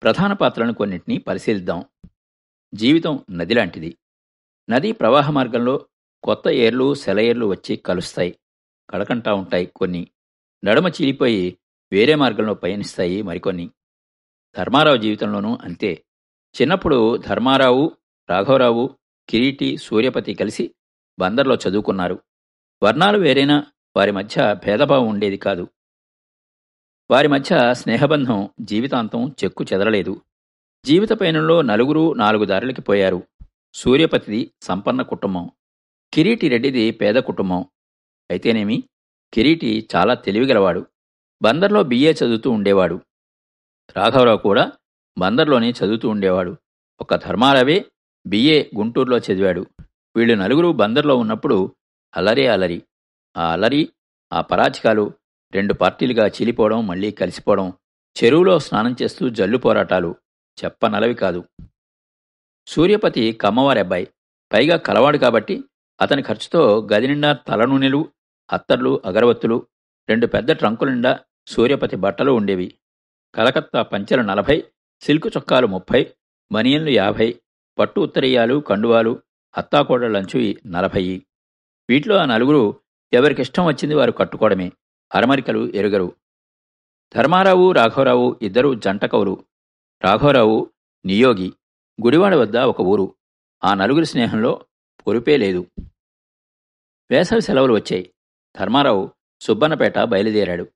ప్రధాన 0.03 0.33
పాత్రలను 0.33 0.73
కొన్నింటినీ 0.73 1.17
పరిశీలిద్దాం. 1.17 1.85
జీవితం 2.73 3.25
నదిలాంటిది 3.31 3.97
నదీ 4.69 4.91
ప్రవాహ 4.91 5.29
మార్గంలో 5.29 5.85
కొత్త 6.23 6.47
ఏర్లు 6.47 6.93
సెలయేర్లు 6.93 7.45
వచ్చి 7.45 7.75
కలుస్తాయి. 7.75 8.37
కడకంటా 8.89 9.33
ఉంటాయి 9.33 9.65
కొన్ని. 9.65 10.07
నడమ 10.65 10.87
చీలిపోయి 10.87 11.57
వేరే 11.91 12.15
మార్గంలో 12.15 12.53
పయనిస్తాయి 12.53 13.21
మరికొన్ని. 13.21 13.69
ధర్మారావు 14.57 14.97
జీవితంలోనూ 14.97 15.57
అంతే. 15.61 16.03
చిన్నప్పుడు 16.61 17.17
ధర్మారావు 17.17 17.91
రాఘవరావు 18.29 18.89
కిరీటి 19.29 19.77
సూర్యపతి 19.77 20.33
కలిసి 20.33 20.75
బందర్లో 21.19 21.55
చదువుకున్నారు. 21.55 22.19
వర్ణాలు 22.83 23.17
వేరైనా 23.17 23.65
వారి 23.97 24.11
మధ్య 24.11 24.55
భేదభావం 24.65 25.07
ఉండేది 25.07 25.37
కాదు. 25.37 25.67
వారి 27.11 27.27
మధ్య 27.27 27.73
స్నేహబంధం 27.73 28.49
జీవితాంతం 28.61 29.35
చెక్కు 29.43 29.63
చెదరలేదు. 29.63 30.21
జీవిత 30.85 31.09
పయనంలో 31.09 31.61
నలుగురు 31.61 32.13
నాలుగు 32.13 32.45
దారులకి 32.45 32.81
పోయారు. 32.81 33.23
సూర్యపతిది 33.73 34.51
సంపన్న 34.61 35.01
కుటుంబం. 35.01 35.51
కిరీటి 36.13 36.49
రెడ్డిది 36.49 36.91
పేద 36.91 37.15
కుటుంబం. 37.15 37.65
అయితేనేమి? 38.31 38.83
కిరీటి 39.33 39.87
చాలా 39.95 40.13
తెలివిగలవాడు. 40.13 40.85
బందర్లో 41.41 41.83
బిఏ 41.83 42.13
చదువుతూ 42.13 42.51
ఉండేవాడు. 42.51 42.99
రాఘవరావు 43.97 44.37
కూడా 44.37 44.71
బందర్లోనే 45.17 45.71
చదువుతూ 45.71 46.09
ఉండేవాడు. 46.09 46.57
ఒక 47.01 47.15
ధర్మారావే 47.15 47.85
బిఏ 48.27 48.63
గుంటూరులో 48.77 49.17
చదివాడు. 49.17 49.65
వీళ్ళు 50.15 50.35
నలుగురు 50.35 50.71
బందర్లో 50.71 51.15
ఉన్నప్పుడు 51.15 51.75
అలరే 52.17 52.47
అలరి. 52.47 52.83
ఆ 53.37 53.51
అలరి 53.51 53.89
ఆ 54.33 54.41
పరాచికాలు 54.41 55.13
రెండు 55.55 55.73
పార్టీలుగా 55.73 56.27
చీలిపోవడం 56.27 56.87
మళ్ళీ 56.87 57.11
కలిసిపోవడం 57.11 57.73
చెరువులో 58.23 58.59
స్నానం 58.59 58.95
చేస్తూ 59.01 59.29
జల్లు 59.29 59.57
పోరాటాలు 59.57 60.15
చెప్పనలవి 60.63 61.13
కాదు. 61.13 61.43
సూర్యపతి 62.67 63.33
కమ్మవారి 63.33 63.79
అబ్బాయి 63.79 64.07
పైగా 64.53 64.77
కలవాడు 64.77 65.17
కాబట్టి 65.17 65.63
అతని 66.01 66.21
ఖర్చుతో 66.21 66.87
గది 66.93 67.07
నిండా 67.07 67.33
తలనూనెలు 67.33 68.09
అత్తర్లు 68.51 69.01
అగరవత్తులు 69.05 69.67
రెండు 70.09 70.27
పెద్ద 70.27 70.51
ట్రంకుల 70.51 70.89
నిండా 70.89 71.19
సూర్యపతి 71.47 71.95
బట్టలు 71.95 72.31
ఉండేవి. 72.31 72.77
కలకత్తా 73.35 73.81
పంచెలు 73.81 74.21
నలభై 74.21 74.63
సిల్కు 75.01 75.29
చొక్కాలు 75.29 75.67
ముప్పై 75.67 76.13
బనియన్లు 76.51 76.89
యాభై 76.89 77.39
పట్టు 77.79 78.01
ఉత్తరీయాలు 78.01 78.55
కండువాలు 78.59 79.21
అత్తాకోడళ్ళంచు 79.57 80.55
నలభై. 80.67 81.25
వీటిలో 81.89 82.17
ఆ 82.17 82.25
నలుగురు 82.25 82.79
ఎవరికిష్టం 83.13 83.65
వచ్చింది 83.65 83.95
వారు 83.95 84.11
కట్టుకోవడమే. 84.11 84.71
అరమరికలు 85.15 85.71
ఎరుగరు. 85.75 86.15
ధర్మారావు 87.15 87.71
రాఘవరావు 87.71 88.39
ఇద్దరు 88.41 88.75
జంటకవులు 88.75 89.43
రాఘవరావు 90.03 90.69
నియోగి. 91.05 91.53
గుడివాడ 92.05 92.35
వద్ద 92.35 92.57
ఒక 92.57 92.81
ఊరు. 92.81 93.15
ఆ 93.63 93.73
నలుగురి 93.73 94.05
స్నేహంలో 94.05 94.65
పొరుపే 95.07 95.37
లేదు. 95.37 95.65
వేసవి 97.11 97.41
సెలవులు 97.41 97.73
వచ్చాయి. 97.73 98.13
ధర్మారావు 98.59 99.11
సుబ్బన్నపేట 99.41 99.99
బయలుదేరాడు. 99.99 100.67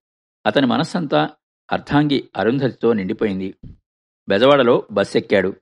అతని 0.46 0.66
మనస్సంతా 0.66 1.30
అర్ధాంగి 1.72 2.30
అరుంధతితో 2.38 2.94
నిండిపోయింది. 2.94 3.56
బెజవాడలో 4.30 4.88
బస్ 4.92 5.18
ఎక్కాడు 5.18 5.54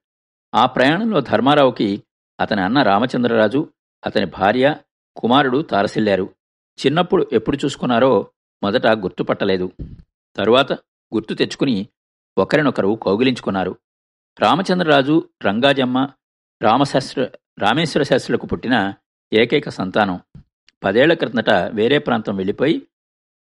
ఆ 0.56 0.66
ప్రయాణంలో 0.66 1.22
ధర్మారావుకి 1.22 2.04
అతని 2.40 2.62
అన్న 2.62 2.82
రామచంద్రరాజు 2.82 3.70
అతని 4.06 4.26
భార్య 4.26 4.76
కుమారుడు 5.16 5.62
తారసిల్లారు. 5.62 6.36
చిన్నప్పుడు 6.86 7.28
ఎప్పుడు 7.34 7.58
చూసుకున్నారో 7.66 8.28
మొదట 8.64 8.88
గుర్తుపట్టలేదు. 8.88 9.72
తరువాత 10.36 10.74
గుర్తు 11.16 11.34
తెచ్చుకుని 11.34 11.88
ఒకరినొకరు 12.38 13.00
కౌగిలించుకున్నారు. 13.04 13.76
రామచంద్రరాజు 14.40 15.30
రంగాజమ్మ 15.46 16.10
రామశాస్త్ర 16.62 17.30
రామేశ్వర 17.60 18.04
శాస్త్రులకు 18.04 18.46
పుట్టిన 18.46 18.94
ఏకైక 19.34 19.70
సంతానం. 19.70 20.20
పదేళ్ళ 20.84 21.14
క్రిందట 21.14 21.50
వేరే 21.50 21.98
ప్రాంతం 21.98 22.36
వెళ్ళిపోయి 22.36 22.88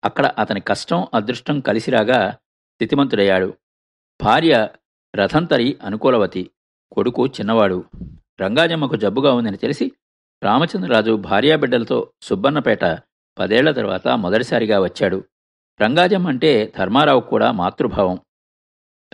అక్కడ 0.04 0.26
అతని 0.26 0.60
కష్టం 0.60 1.06
అదృష్టం 1.14 1.60
కలిసిరాగా 1.60 2.30
స్థితిమంతుడయ్యాడు. 2.74 3.54
భార్య 4.22 4.68
రథంతరి 5.16 5.78
అనుకూలవతి 5.82 6.50
కొడుకు 6.92 7.26
చిన్నవాడు. 7.26 7.84
రంగాజమ్మకు 8.40 8.96
జబ్బుగా 8.96 9.32
ఉందని 9.32 9.56
తెలిసి 9.56 9.92
రామచంద్రరాజు 10.42 11.16
భార్యాబిడ్డలతో 11.16 12.10
సుబ్బన్నపేట 12.22 12.84
పదేళ్ళ 13.38 13.70
తర్వాత 13.70 14.08
మొదటిసారిగా 14.08 14.82
వచ్చాడు. 14.82 15.24
రంగాజమ్మ 15.82 16.28
అంటే 16.28 16.72
ధర్మారావు 16.78 17.20
కూడా 17.20 17.52
మాతృభావం. 17.52 18.18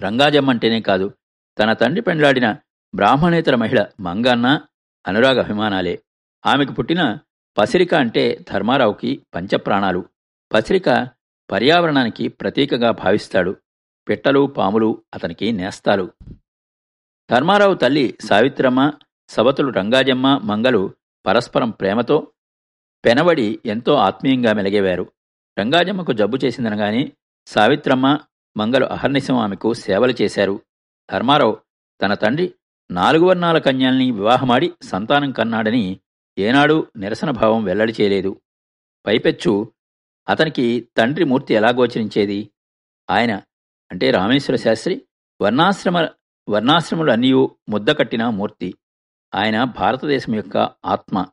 రంగాజమ్మ 0.00 0.50
అంటేనే 0.50 0.80
కాదు 0.80 1.12
తన 1.58 1.72
తండ్రి 1.72 2.02
పెండ్లాడిన 2.02 2.56
బ్రాహ్మణేతర 2.94 3.54
మహిళ 3.54 3.86
మంగన్న 4.00 4.60
అనురాగ 5.06 5.40
అభిమానాలే 5.40 6.02
ఆమెకు 6.46 6.72
పుట్టిన 6.72 7.18
పసిరిక 7.58 7.94
అంటే 7.94 8.38
ధర్మారావుకి 8.52 9.22
పంచప్రాణాలు. 9.34 10.04
పసిరిక 10.52 11.08
పర్యావరణానికి 11.50 12.28
ప్రతీకగా 12.28 12.90
భావిస్తాడు. 12.90 13.56
పిట్టలు 14.08 14.46
పాములు 14.46 15.02
అతనికి 15.14 15.52
నేస్తాలు. 15.52 16.10
ధర్మారావు 17.30 17.74
తల్లి 17.74 18.18
సావిత్రమ్మ 18.28 18.92
సవతులు 19.28 19.72
రంగాజమ్మ 19.72 20.40
మంగలు 20.44 20.94
పరస్పరం 21.26 21.70
ప్రేమతో 21.70 22.26
పెనబడి 23.04 23.58
ఎంతో 23.66 23.94
ఆత్మీయంగా 23.94 24.52
మెలిగేవారు. 24.52 25.12
రంగాజమ్మకు 25.58 26.12
జబ్బు 26.12 26.38
చేసిందనగానే 26.44 27.12
సావిత్రమ్మ 27.46 28.18
మంగలు 28.56 28.84
అహర్నిశం 28.84 29.36
ఆమెకు 29.36 29.74
సేవలు 29.74 30.14
చేశారు. 30.22 30.60
ధర్మారావు 31.12 31.56
తన 32.02 32.14
తండ్రి 32.14 32.54
నాలుగు 32.90 33.24
వర్ణాల 33.24 33.58
కన్యల్ని 33.58 34.10
వివాహమాడి 34.10 34.72
సంతానం 34.82 35.32
కన్నాడని 35.32 36.00
ఏనాడు 36.38 36.86
నిరసన 36.96 37.30
భావం 37.30 37.64
వెల్లడి 37.64 37.94
చేయలేదు. 38.00 38.40
పైపెచ్చు 39.06 39.72
అతనికి 40.28 40.88
తండ్రి 40.96 41.24
మూర్తి 41.24 41.54
ఎలా 41.54 41.68
గోచరించేది? 41.68 42.50
ఆయన 43.10 43.42
అంటే 43.90 44.10
రామేశ్వర 44.10 44.56
శాస్త్రి 44.56 45.02
వర్ణాశ్రమ 45.40 46.08
వర్ణాశ్రములు 46.48 47.12
అన్నీ 47.12 47.32
ముద్దకట్టిన 47.68 48.28
మూర్తి. 48.28 48.74
ఆయన 49.34 49.64
భారతదేశం 49.64 50.34
యొక్క 50.34 50.56
ఆత్మ. 50.84 51.26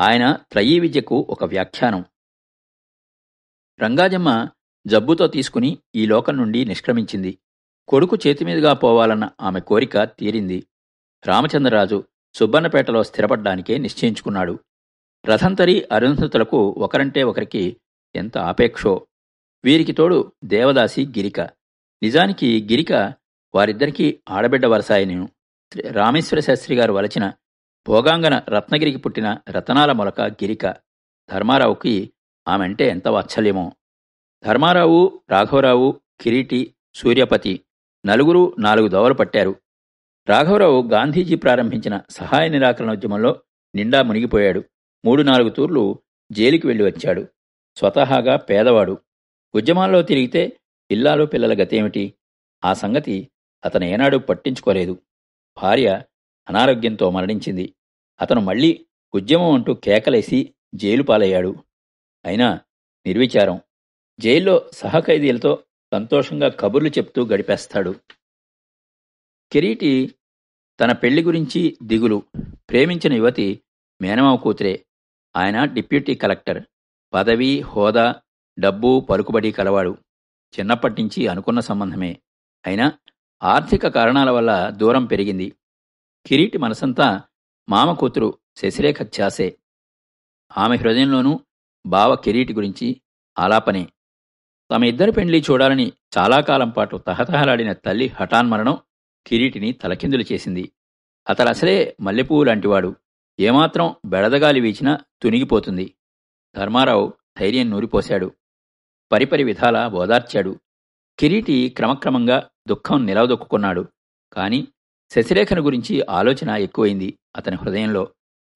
ఆయన 0.00 0.38
త్రయీ 0.52 0.80
విద్యకు 0.80 1.26
ఒక 1.30 1.44
వ్యాఖ్యానం. 1.44 2.04
రంగాజమ్మ 3.80 4.48
జబ్బుతో 4.86 5.26
తీసుకుని 5.26 5.78
ఈ 5.94 6.06
లోకం 6.06 6.36
నుండి 6.36 6.64
నిష్క్రమించింది. 6.64 7.38
కొడుకు 7.88 8.16
చేతిమీదుగా 8.26 8.72
పోవాలన్న 8.72 9.30
ఆమె 9.40 9.60
కోరిక 9.60 10.04
తీరింది. 10.04 10.66
రామచంద్రరాజు 11.26 12.04
సుబ్బన్నపేటలో 12.38 13.02
స్థిరపడ్డానికే 13.02 13.78
నిశ్చయించుకున్నాడు. 13.78 14.58
రథంతరి 15.26 15.88
అరుంధతులకు 15.92 16.74
ఒకరంటే 16.78 17.22
ఒకరికి 17.22 17.76
ఎంత 18.16 18.38
ఆపేక్షో. 18.38 19.06
వీరికి 19.64 19.92
తోడు 19.92 20.32
దేవదాసి 20.44 21.06
గిరిక. 21.06 21.40
నిజానికి 22.02 22.68
గిరిక 22.70 23.14
వారిద్దరికీ 23.54 24.18
ఆడబిడ్డ 24.28 24.66
వరసాయను. 24.66 25.28
రామేశ్వర 25.90 26.40
శాస్త్రి 26.40 26.76
గారు 26.76 26.92
వలచిన 26.92 27.32
భోగాంగన 27.88 28.42
రత్నగిరికి 28.48 28.98
పుట్టిన 28.98 29.38
రతనాల 29.48 29.92
మొలక 29.92 30.20
గిరిక. 30.20 30.66
ధర్మారావుకి 31.30 32.12
ఆమెంటే 32.48 32.88
ఎంత 32.88 33.08
వాత్సల్యమో. 33.08 33.72
ధర్మారావు 34.44 35.20
రాఘవరావు 35.30 36.00
కిరీటి 36.20 36.74
సూర్యపతి 36.94 37.60
నలుగురు 38.06 38.56
నాలుగు 38.58 38.88
దోవలు 38.88 39.14
పట్టారు. 39.14 39.56
రాఘవరావు 40.28 40.88
గాంధీజీ 40.88 41.34
ప్రారంభించిన 41.34 42.00
సహాయ 42.10 42.48
నిరాకరణ 42.48 42.92
ఉద్యమంలో 42.92 43.40
నిండా 43.74 44.02
మునిగిపోయాడు. 44.02 44.64
మూడు 45.04 45.22
నాలుగు 45.22 45.48
తూర్లు 45.48 46.02
జైలుకి 46.32 46.66
వెళ్ళి 46.66 46.84
వచ్చాడు. 46.84 47.26
స్వతహాగా 47.76 48.36
పేదవాడు. 48.36 48.98
ఉద్యమాల్లో 49.54 50.02
తిరిగితే 50.02 50.60
ఇల్లాలు 50.90 51.24
పిల్లల 51.24 51.62
గతేమిటి? 51.62 52.14
ఆ 52.64 52.72
సంగతి 52.72 53.30
అతను 53.64 53.84
ఏనాడు 53.84 54.16
పట్టించుకోలేదు. 54.16 55.02
భార్య 55.62 56.02
అనారోగ్యంతో 56.48 57.10
మరణించింది. 57.10 57.74
అతను 58.20 58.40
మళ్ళీ 58.40 58.86
ఉద్యమం 59.14 59.54
అంటూ 59.54 59.74
కేకలేసి 59.74 60.54
జైలు 60.74 61.02
పాలయ్యాడు. 61.02 61.54
అయినా 62.24 62.60
నిర్విచారం. 63.06 63.60
జైల్లో 64.20 64.70
సహఖైదీలతో 64.72 65.62
సంతోషంగా 65.94 66.48
కబుర్లు 66.48 66.88
చెప్తూ 66.88 67.26
గడిపేస్తాడు. 67.26 67.94
కిరీటి 69.52 70.14
తన 70.80 70.92
పెళ్ళి 70.92 71.22
గురించి 71.22 71.78
దిగులు. 71.82 72.22
ప్రేమించిన 72.70 73.12
యువతి 73.12 73.62
మేనమావ 74.02 74.36
కూతురే. 74.36 74.84
ఆయన 75.36 75.64
డిప్యూటీ 75.64 76.14
కలెక్టర్. 76.14 76.64
పదవి 77.12 77.60
హోదా 77.60 78.14
డబ్బు 78.58 79.06
పలుకుబడి 79.10 79.52
కలవాడు. 79.52 79.98
చిన్నప్పటినుంచి 80.58 81.26
అనుకున్న 81.26 81.60
సంబంధమే. 81.60 82.18
అయినా 82.66 82.92
ఆర్థిక 83.42 83.88
కారణాల 83.88 84.30
వల్ల 84.30 84.70
దూరం 84.70 85.06
పెరిగింది. 85.06 85.52
కిరీటి 86.26 86.58
మనసంతా 86.58 87.22
మామ 87.68 87.92
కూతురు 87.92 88.38
శశిరేఖ 88.56 88.96
ఛాసే 89.02 89.58
ఆమె 90.56 90.76
హృదయంలోనూ 90.76 91.40
బావ 91.86 92.14
కిరీటి 92.14 92.54
గురించి 92.54 93.00
ఆలాపనే. 93.38 93.88
తమ 94.70 94.84
ఇద్దరి 94.84 95.12
పెండ్లి 95.12 95.44
చూడాలని 95.50 95.92
చాలా 96.18 96.40
కాలం 96.40 96.70
పాటు 96.70 96.96
తహతహలాడిన 96.96 97.72
తల్లి 97.72 98.06
హఠాన్మరణం 98.08 98.78
కిరీటిని 99.28 99.72
తలకిందులు 99.72 100.24
చేసింది. 100.32 100.72
అతడసలే 101.28 101.96
మల్లెపువ్వు 102.00 102.44
లాంటివాడు. 102.44 102.96
ఏమాత్రం 103.40 103.94
బెడదగాలి 104.04 104.60
వీచినా 104.60 104.98
తునిగిపోతుంది. 105.22 105.94
ధర్మారావు 106.56 107.12
ధైర్యం 107.40 107.70
నూరిపోశాడు. 107.70 108.32
పరిపరి 109.12 109.44
విధాలా 109.44 109.88
ఓదార్చాడు. 109.88 110.60
కిరీటి 111.18 111.68
క్రమక్రమంగా 111.68 112.50
దుఃఖం 112.68 113.06
నిలవదొక్కున్నాడు. 113.06 113.88
కాని 114.32 114.68
శశిరేఖను 115.10 115.62
గురించి 115.62 116.02
ఆలోచన 116.10 116.50
ఎక్కువైంది 116.50 117.18
అతని 117.36 117.56
హృదయంలో. 117.56 118.08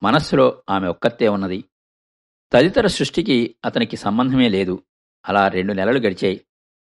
మనస్సులో 0.03 0.63
ఆమె 0.71 0.89
ఒక్కతే 0.89 1.29
ఉన్నది. 1.29 1.65
తదితర 2.53 2.87
సృష్టికి 2.87 3.55
అతనికి 3.65 3.97
సంబంధమే 3.97 4.49
లేదు. 4.49 4.83
అలా 5.29 5.49
రెండు 5.49 5.73
నెలలు 5.73 5.99
గడిచాయి. 5.99 6.45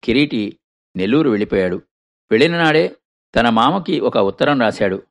కిరీటి 0.03 0.59
నెల్లూరు 0.95 1.29
వెళ్ళిపోయాడు. 1.29 1.81
వెళ్ళిన 2.31 2.63
నాడే 2.63 2.95
తన 3.35 3.49
మామకి 3.49 3.99
ఒక 3.99 4.17
ఉత్తరం 4.17 4.61
రాశాడు. 4.61 5.03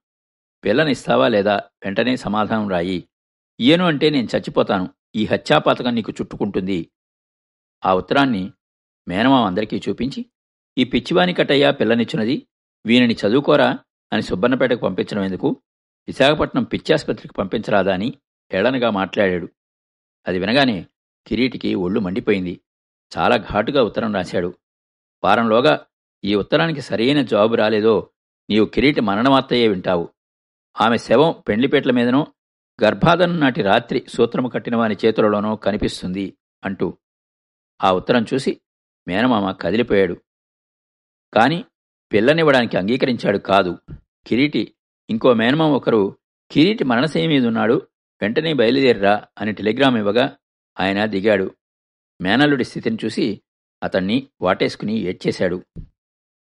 పిల్లనిస్తావా 0.65 1.29
లేదా? 1.29 1.57
వెంటనే 1.57 2.17
సమాధానం 2.17 2.69
రాయి. 2.69 3.09
ఈయను 3.61 3.85
అంటే 3.85 4.11
నేను 4.11 4.29
చచ్చిపోతాను. 4.37 4.89
ఈ 5.17 5.27
హత్యాపాతకం 5.27 5.95
నీకు 5.95 6.13
చుట్టుకుంటుంది. 6.13 6.91
ఆ 7.87 7.95
ఉత్తరాన్ని 7.95 8.53
మేనమామ 9.09 9.47
అందరికీ 9.47 9.83
చూపించి 9.89 10.27
ఈ 10.79 10.85
పిచ్చివాని 10.85 11.35
కట్టయ్యా 11.35 11.71
పిల్లనిచ్చినది 11.71 12.47
వీనిని 12.87 13.15
చదువుకోరా 13.15 13.79
అని 14.13 14.23
సుబ్బన్నపేటకు 14.23 14.81
పంపించడం 14.81 15.23
ఎందుకు? 15.25 15.57
విశాఖపట్నం 16.07 16.65
పిచ్చాసుపత్రికి 16.65 17.35
పంపించరాదా 17.35 17.95
అని 17.95 18.15
హేళనగా 18.53 18.91
మాట్లాడాడు. 18.91 19.49
అది 20.27 20.39
వినగానే 20.39 20.87
కిరీటికి 21.27 21.75
ఒళ్ళు 21.75 22.01
మండిపోయింది. 22.01 22.61
చాలా 23.19 23.37
ఘాటుగా 23.37 23.83
ఉత్తరం 23.83 24.15
రాశాడు. 24.15 24.55
వారంలోగా 25.25 25.87
ఈ 26.25 26.35
ఉత్తరానికి 26.35 26.81
సరైన 26.81 27.23
జవాబు 27.23 27.55
రాలేదో 27.55 28.09
నీవు 28.51 28.67
కిరీటి 28.67 29.01
మరణవార్తయే 29.01 29.69
వింటావు. 29.69 30.09
ఆమె 30.81 30.99
శవం 30.99 31.35
పెండ్లిపేట్ల 31.49 31.91
మీదనో 31.91 32.27
గర్భాధనం 32.85 33.41
నాటి 33.41 33.63
రాత్రి 33.63 34.05
సూత్రము 34.09 34.49
కట్టిన 34.49 34.77
వాని 34.77 34.97
చేతులలోనో 35.05 35.57
కనిపిస్తుంది 35.57 36.37
అంటూ. 36.65 36.99
ఆ 37.83 37.93
ఉత్తరం 37.93 38.27
చూసి 38.35 38.61
మేనమామ 39.09 39.53
కదిలిపోయాడు. 39.53 40.17
కాని 41.35 41.65
పిల్లనివ్వడానికి 42.13 42.77
అంగీకరించాడు 42.77 43.39
కాదు. 43.39 43.79
కిరీటి 44.27 44.75
ఇంకో 45.11 45.35
మేనమామ 45.35 45.71
ఒకరు 45.71 46.17
కిరీటి 46.51 46.85
మరణశయ 46.85 47.27
మీదున్నాడు 47.27 47.89
వెంటనే 48.23 48.53
బయలుదేరిరా 48.53 49.25
అని 49.39 49.53
టెలిగ్రామ్ 49.53 49.97
ఇవ్వగా 49.97 50.37
ఆయన 50.81 51.05
దిగాడు. 51.05 51.51
మేనల్లుడి 52.21 52.65
స్థితిని 52.65 52.99
చూసి 53.05 53.43
అతన్ని 53.83 54.29
వాటేసుకుని 54.41 54.99
ఏడ్చేశాడు. 54.99 55.65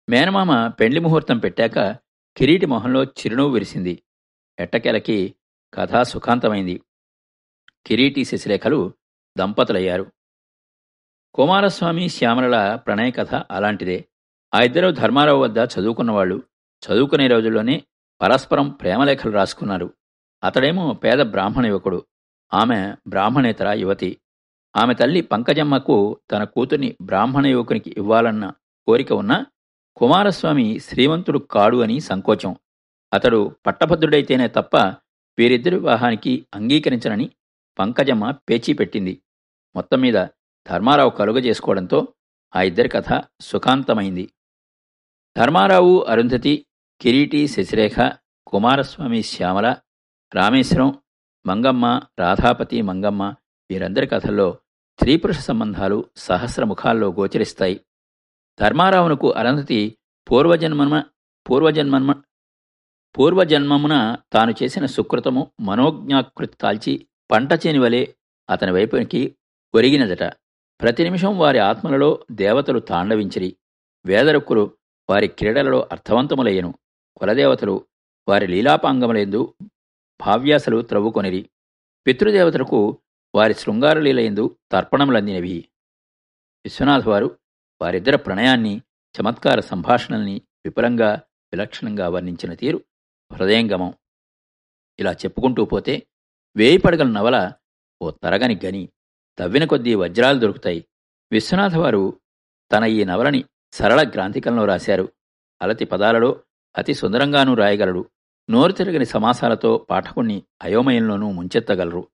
మేనమామ 0.08 0.68
పెండ్లి 0.68 1.00
ముహూర్తం 1.00 1.38
పెట్టాక 1.38 1.96
కిరీటి 2.36 2.66
మొహంలో 2.66 3.04
చిరునవ్వు 3.04 3.52
విరిసింది. 3.52 4.02
ఎట్టకేలకి 4.58 5.34
కథ 5.74 6.02
సుఖాంతమైంది. 6.02 6.80
కిరీటి 7.86 8.24
శశిలేఖలు 8.24 8.92
దంపతులయ్యారు. 9.38 10.12
కుమారస్వామి 11.34 12.08
శ్యామలల 12.08 12.74
ప్రణయ 12.74 13.10
కథ 13.10 13.34
అలాంటిదే. 13.34 14.04
ఆ 14.54 14.60
ఇద్దరు 14.60 14.90
ధర్మారావు 14.90 15.38
వద్ద 15.38 15.58
చదువుకున్నవాళ్ళు 15.58 16.42
చదువుకునే 16.86 17.28
రోజుల్లోనే 17.28 17.82
పరస్పరం 18.20 18.70
ప్రేమలేఖలు 18.70 19.32
రాసుకున్నారు. 19.32 19.94
అతడేమో 20.44 20.92
పేద 20.92 21.18
బ్రాహ్మణ 21.18 21.66
యువకుడు. 21.66 22.06
ఆమె 22.54 22.94
బ్రాహ్మణేతర 23.08 23.72
యువతి. 23.72 24.20
ఆమె 24.76 24.94
తల్లి 24.94 25.20
పంకజమ్మకు 25.20 26.20
తన 26.32 26.44
కూతుర్ని 26.44 26.96
బ్రాహ్మణ 27.02 27.46
యువకునికి 27.46 27.94
ఇవ్వాలన్న 27.96 28.52
కోరిక 28.86 29.12
ఉన్నా 29.12 29.46
కుమారస్వామి 29.96 30.78
శ్రీమంతుడు 30.78 31.38
కాడు 31.38 31.76
అని 31.76 32.00
సంకోచం. 32.00 32.56
అతడు 33.12 33.56
పట్టభద్రుడైతేనే 33.66 34.48
తప్ప 34.48 34.76
వీరిద్దరి 35.38 35.76
వివాహానికి 35.76 36.46
అంగీకరించనని 36.54 37.30
పంకజమ్మ 37.78 38.30
పేచీ 38.30 38.72
పెట్టింది. 38.72 39.22
మొత్తం 39.76 40.00
మీద 40.00 40.26
ధర్మారావు 40.68 41.10
కలుగ 41.10 41.38
చేసుకోవడంతో 41.38 42.08
ఆ 42.56 42.62
ఇద్దరి 42.62 42.88
కథ 42.88 43.22
సుఖాంతమైంది. 43.40 44.30
ధర్మారావు 45.36 46.00
అరుంధతి 46.08 46.66
కిరీటి 47.00 47.48
శశిరేఖ 47.48 48.12
కుమారస్వామి 48.46 49.22
శ్యామల 49.22 49.76
రామేశ్వరం 50.34 50.98
మంగమ్మ 51.46 52.02
రాధాపతి 52.18 52.82
మంగమ్మ 52.82 53.34
వీరందరి 53.70 54.06
కథల్లో 54.06 54.58
స్త్రీపురుష 54.98 55.38
సంబంధాలు 55.38 56.04
సహస్రముఖాల్లో 56.16 57.12
గోచరిస్తాయి. 57.12 57.80
ధర్మారావునకు 58.60 59.32
అరుంధతి 59.32 59.98
పూర్వజన్మన 60.30 61.04
పూర్వజన్మన్మ 61.50 62.22
పూర్వజన్మమున 63.18 64.16
తాను 64.32 64.54
చేసిన 64.62 64.86
సుకృతము 64.86 65.50
మనోజ్ఞాకృతి 65.60 66.56
తాల్చి 66.60 67.06
పంట 67.30 67.48
చేని 67.52 67.78
వలె 67.78 68.06
అతని 68.50 68.72
వైపునికి 68.72 69.36
ఒరిగినదట. 69.74 70.22
ప్రతి 70.80 71.04
నిమిషం 71.04 71.38
వారి 71.38 71.58
ఆత్మలలో 71.58 72.24
దేవతలు 72.32 72.78
తాండవించిరి. 72.78 73.56
వేదరుక్కులు 74.06 74.76
వారి 75.10 75.28
క్రీడలలో 75.28 75.88
అర్థవంతములయ్యను. 75.92 76.74
కులదేవతలు 77.16 77.86
వారి 78.28 78.46
లీలాపాంగములందు 78.46 79.54
భావ్యాసలు 80.20 80.82
త్రవ్వుకొనిరి. 80.82 81.50
పితృదేవతలకు 82.06 82.98
వారి 83.34 83.54
శృంగారలీలయందు 83.54 84.56
తర్పణములందినవి. 84.72 85.68
విశ్వనాథ్ 86.64 87.08
వారు 87.08 87.38
వారిద్దర 87.80 88.16
ప్రణయాన్ని 88.16 88.82
చమత్కార 89.20 89.60
సంభాషణల్ని 89.60 90.42
విపులంగా 90.64 91.12
విలక్షణంగా 91.52 92.08
వర్ణించిన 92.08 92.54
తీరు 92.54 92.84
హృదయంగమం. 93.32 93.94
ఇలా 94.98 95.12
చెప్పుకుంటూ 95.12 95.64
పోతే 95.64 96.06
వేయి 96.56 96.78
పడగల 96.78 97.06
నవల 97.06 97.52
ఓ 98.02 98.10
తరగని 98.10 98.60
గని 98.64 98.88
తవ్విన 99.38 99.64
కొద్దీ 99.64 99.94
వజ్రాలు 99.94 100.38
దొరుకుతాయి. 100.38 100.86
విశ్వనాథ 101.32 101.76
వారు 101.76 102.20
తన 102.72 102.84
ఈ 102.84 103.04
నవలని 103.04 103.44
సరళ 103.72 104.08
గ్రాంథికంలో 104.08 104.64
రాశారు. 104.64 105.12
అలతి 105.62 105.84
పదాలలో 105.84 106.42
అతి 106.76 106.94
సుందరంగానూ 106.94 107.54
రాయగలడు. 107.54 108.10
నోరు 108.50 108.72
తిరగని 108.72 109.04
సమాసాలతో 109.04 109.86
పాఠకుణ్ణి 109.90 110.42
అయోమయంలోనూ 110.62 111.32
ముంచెత్తగలరు. 111.32 112.08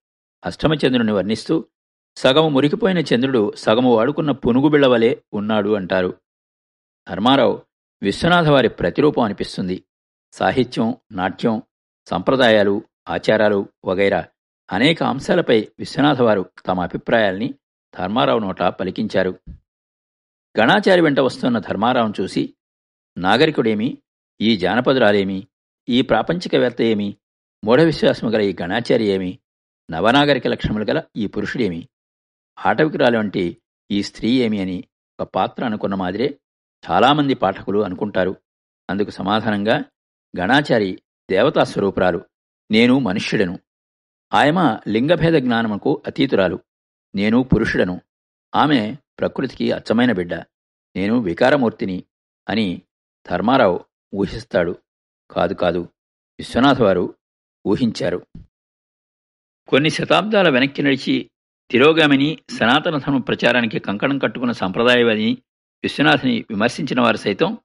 అష్టమచంద్రుని 0.44 1.12
వర్ణిస్తూ 1.12 1.64
సగము 2.16 2.48
మురికిపోయిన 2.48 2.98
చంద్రుడు 2.98 3.52
సగము 3.56 3.94
వాడుకున్న 3.94 4.30
పునుగు 4.30 4.86
వలె 4.86 5.16
ఉన్నాడు 5.32 5.70
అంటారు. 5.70 6.14
ధర్మారావు 7.08 7.62
విశ్వనాథవారి 8.02 8.68
ప్రతిరూపం 8.68 9.22
అనిపిస్తుంది. 9.22 9.84
సాహిత్యం 10.32 10.96
నాట్యం 11.12 11.62
సంప్రదాయాలు 12.06 12.82
ఆచారాలు 13.08 13.68
వగైరా 13.84 14.26
అనేక 14.72 15.02
అంశాలపై 15.02 15.68
విశ్వనాథవారు 15.78 16.50
తమ 16.66 16.80
అభిప్రాయాల్ని 16.80 17.54
ధర్మారావు 17.98 18.38
నోట 18.38 18.62
పలికించారు. 18.62 19.38
గణాచారి 20.60 21.00
వెంట 21.00 21.20
వస్తున్న 21.20 21.58
ధర్మారావును 21.58 22.14
చూసి 22.20 22.54
నాగరికుడేమి? 23.18 23.98
ఈ 24.40 24.56
జానపదురాలేమి? 24.56 25.46
ఈ 25.88 26.02
ప్రాపంచికవేత్త 26.02 26.82
ఏమి? 26.82 27.16
మూఢ 27.64 27.80
విశ్వాసము 27.80 28.30
గల 28.30 28.40
ఈ 28.40 28.56
గణాచారి 28.62 29.04
ఏమి? 29.04 29.38
నవనాగరిక 29.90 30.46
లక్షణములు 30.46 30.84
గల 30.84 31.02
ఈ 31.16 31.26
పురుషుడేమి? 31.26 31.88
ఆటవికురాలు 32.58 33.18
వంటి 33.18 33.62
ఈ 33.90 34.02
స్త్రీ 34.02 34.30
ఏమి 34.30 34.60
అని 34.60 34.84
ఒక 35.20 35.30
పాత్ర 35.34 35.64
అనుకున్న 35.64 35.94
మాదిరే 35.94 36.40
చాలామంది 36.90 37.34
పాఠకులు 37.34 37.84
అనుకుంటారు. 37.84 38.36
అందుకు 38.90 39.10
సమాధానంగా 39.10 39.84
గణాచారి 40.40 41.02
దేవతా 41.30 41.64
స్వరూపురాలు 41.64 42.20
నేను 42.70 42.98
మనుష్యుడను. 42.98 43.58
ఆయమ 44.34 44.78
లింగభేద 44.88 45.32
జ్ఞానముకు 45.32 46.02
అతీతురాలు. 46.06 46.58
నేను 47.14 47.42
పురుషుడను. 47.42 48.00
ఆమె 48.54 48.96
ప్రకృతికి 49.18 49.72
అచ్చమైన 49.72 50.12
బిడ్డ. 50.12 50.34
నేను 50.96 51.18
వికారమూర్తిని 51.18 52.04
అని 52.48 52.82
ధర్మారావు 53.30 53.84
ఊహిస్తాడు. 54.14 54.78
కాదు 55.30 55.54
కాదు 55.54 55.78
విశ్వనాథ్ 56.38 56.80
వారు 56.80 57.14
ఊహించారు. 57.66 58.26
కొన్ని 59.68 59.90
శతాబ్దాల 59.90 60.48
వెనక్కి 60.48 60.82
నడిచి 60.82 61.30
తిరోగామిని 61.72 62.38
సనాతన 62.58 62.98
ధర్మ 62.98 63.18
ప్రచారానికి 63.18 63.78
కంకణం 63.78 64.18
కట్టుకున్న 64.18 64.52
సంప్రదాయవాదిని 64.52 65.38
విశ్వనాథ్ని 65.82 66.44
విమర్శించిన 66.50 67.00
వారు 67.00 67.16
సైతం 67.16 67.58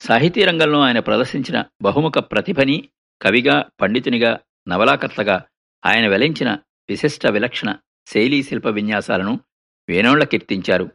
సాహితీ 0.00 0.44
రంగంలో 0.44 0.80
ఆయన 0.80 0.98
ప్రదర్శించిన 0.98 1.64
బహుముఖ 1.82 2.12
ప్రతిభని 2.18 2.88
కవిగా 3.22 3.64
పండితునిగా 3.80 4.38
నవలాకర్తగా 4.68 5.44
ఆయన 5.86 6.08
వెలించిన 6.08 6.58
విశిష్ట 6.88 7.26
విలక్షణ 7.26 7.76
శైలీ 8.06 8.42
శిల్ప 8.42 8.66
విన్యాసాలను 8.66 9.40
వేనోళ్ళ 9.88 10.24
కీర్తించారు. 10.24 10.90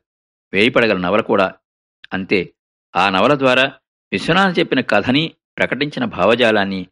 వేయిపడగల 0.53 0.97
నవల 0.97 1.21
కూడా. 1.21 1.53
అంతే. 2.13 2.53
ఆ 2.95 3.09
నవల 3.09 3.35
ద్వారా 3.35 3.73
విశ్వనాథ్ 4.11 4.59
చెప్పిన 4.59 4.81
కథని 4.81 5.31
ప్రకటించిన 5.57 6.05
భావజాలాన్ని 6.05 6.87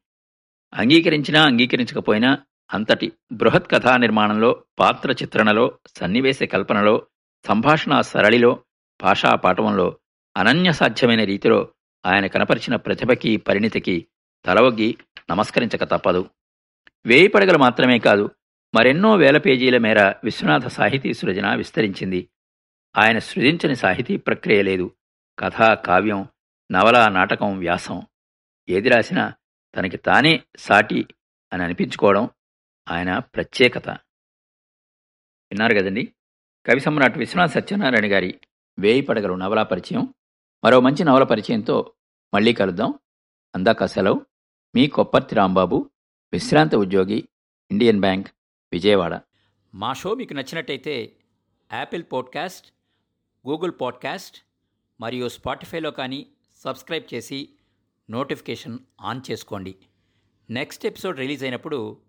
అంగీకరించినా 0.73 1.43
అంగీకరించకపోయినా 1.43 2.38
అంతటి 2.73 3.12
బృహత్ 3.32 3.71
కథా 3.71 3.97
నిర్మాణంలో 3.97 4.63
పాత్ర 4.79 5.12
చిత్రణలో 5.12 5.77
సన్నివేశ 5.97 6.43
కల్పనలో 6.43 7.08
సంభాషణ 7.47 8.01
సరళిలో 8.01 8.63
భాషా 9.01 9.36
పాఠవంలో 9.36 9.97
అనన్యసాధ్యమైన 10.38 11.23
రీతిలో 11.23 11.69
ఆయన 12.05 12.27
కనపరిచిన 12.27 12.75
ప్రతిభకి 12.75 13.38
పరిణితికి 13.38 14.08
తలవగ్గి 14.45 14.97
నమస్కరించక 15.29 15.84
తప్పదు. 15.84 16.29
వేయి 17.05 17.27
పడగలు 17.27 17.58
మాత్రమే 17.58 17.99
కాదు 17.99 18.29
మరెన్నో 18.75 19.15
వేల 19.15 19.38
పేజీల 19.38 19.77
మేర 19.77 20.13
విశ్వనాథ 20.23 20.67
సాహితీ 20.67 21.13
సృజన 21.13 21.55
విస్తరించింది. 21.55 22.29
ఆయన 22.97 23.17
సృజించని 23.17 23.75
సాహితీ 23.75 24.17
ప్రక్రియ 24.17 24.62
లేదు. 24.62 24.91
కథ 25.39 25.62
కావ్యం 25.73 26.27
నవల 26.71 27.08
నాటకం 27.12 27.60
వ్యాసం. 27.60 28.01
ఏది 28.69 28.89
రాసినా 28.89 29.34
తనకి 29.75 29.97
తానే 29.97 30.43
సాటి 30.60 31.05
అని 31.53 31.63
అనిపించుకోవడం 31.63 32.29
ఆయన 32.91 33.19
ప్రత్యేకత. 33.19 33.89
విన్నారు 35.52 35.73
కదండి? 35.73 36.13
కవి 36.65 36.80
సమ్రాట్ 36.80 37.17
విశ్వనాథ్ 37.17 37.52
సత్యనారాయణ 37.52 38.13
గారి 38.13 38.41
వేయి 38.80 39.02
పడగలు 39.02 39.34
నవలా 39.34 39.63
పరిచయం. 39.63 40.13
మరో 40.63 40.80
మంచి 40.80 41.04
నవల 41.04 41.23
పరిచయంతో 41.23 41.93
మళ్ళీ 42.34 42.54
కలుద్దాం. 42.54 42.93
అందాక 43.56 43.86
సెలవు. 43.86 44.25
మీ 44.75 44.88
కొప్పర్తి 44.88 45.36
రాంబాబు 45.36 45.89
విశ్రాంత 46.34 46.75
ఉద్యోగి 46.75 47.30
ఇండియన్ 47.71 47.99
బ్యాంక్ 47.99 48.28
విజయవాడ. 48.71 49.21
మా 49.73 49.93
షో 49.93 50.15
మీకు 50.15 50.34
నచ్చినట్టయితే 50.34 51.15
యాపిల్ 51.73 52.04
పాడ్కాస్ట్ 52.13 52.73
గూగుల్ 53.49 53.71
పాడ్కాస్ట్ 53.82 54.38
మరియు 55.02 55.30
స్పాటిఫైలో 55.30 55.91
కానీ 55.91 56.28
సబ్స్క్రైబ్ 56.56 57.13
చేసి 57.13 57.49
నోటిఫికేషన్ 58.10 58.80
ఆన్ 59.02 59.21
చేసుకోండి. 59.32 59.75
నెక్స్ట్ 60.49 60.86
ఎపిసోడ్ 60.86 61.17
రిలీజ్ 61.17 61.43
అయినప్పుడు 61.43 62.02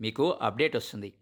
మీకు 0.00 0.30
అప్డేట్ 0.30 0.76
వస్తుంది. 0.76 1.14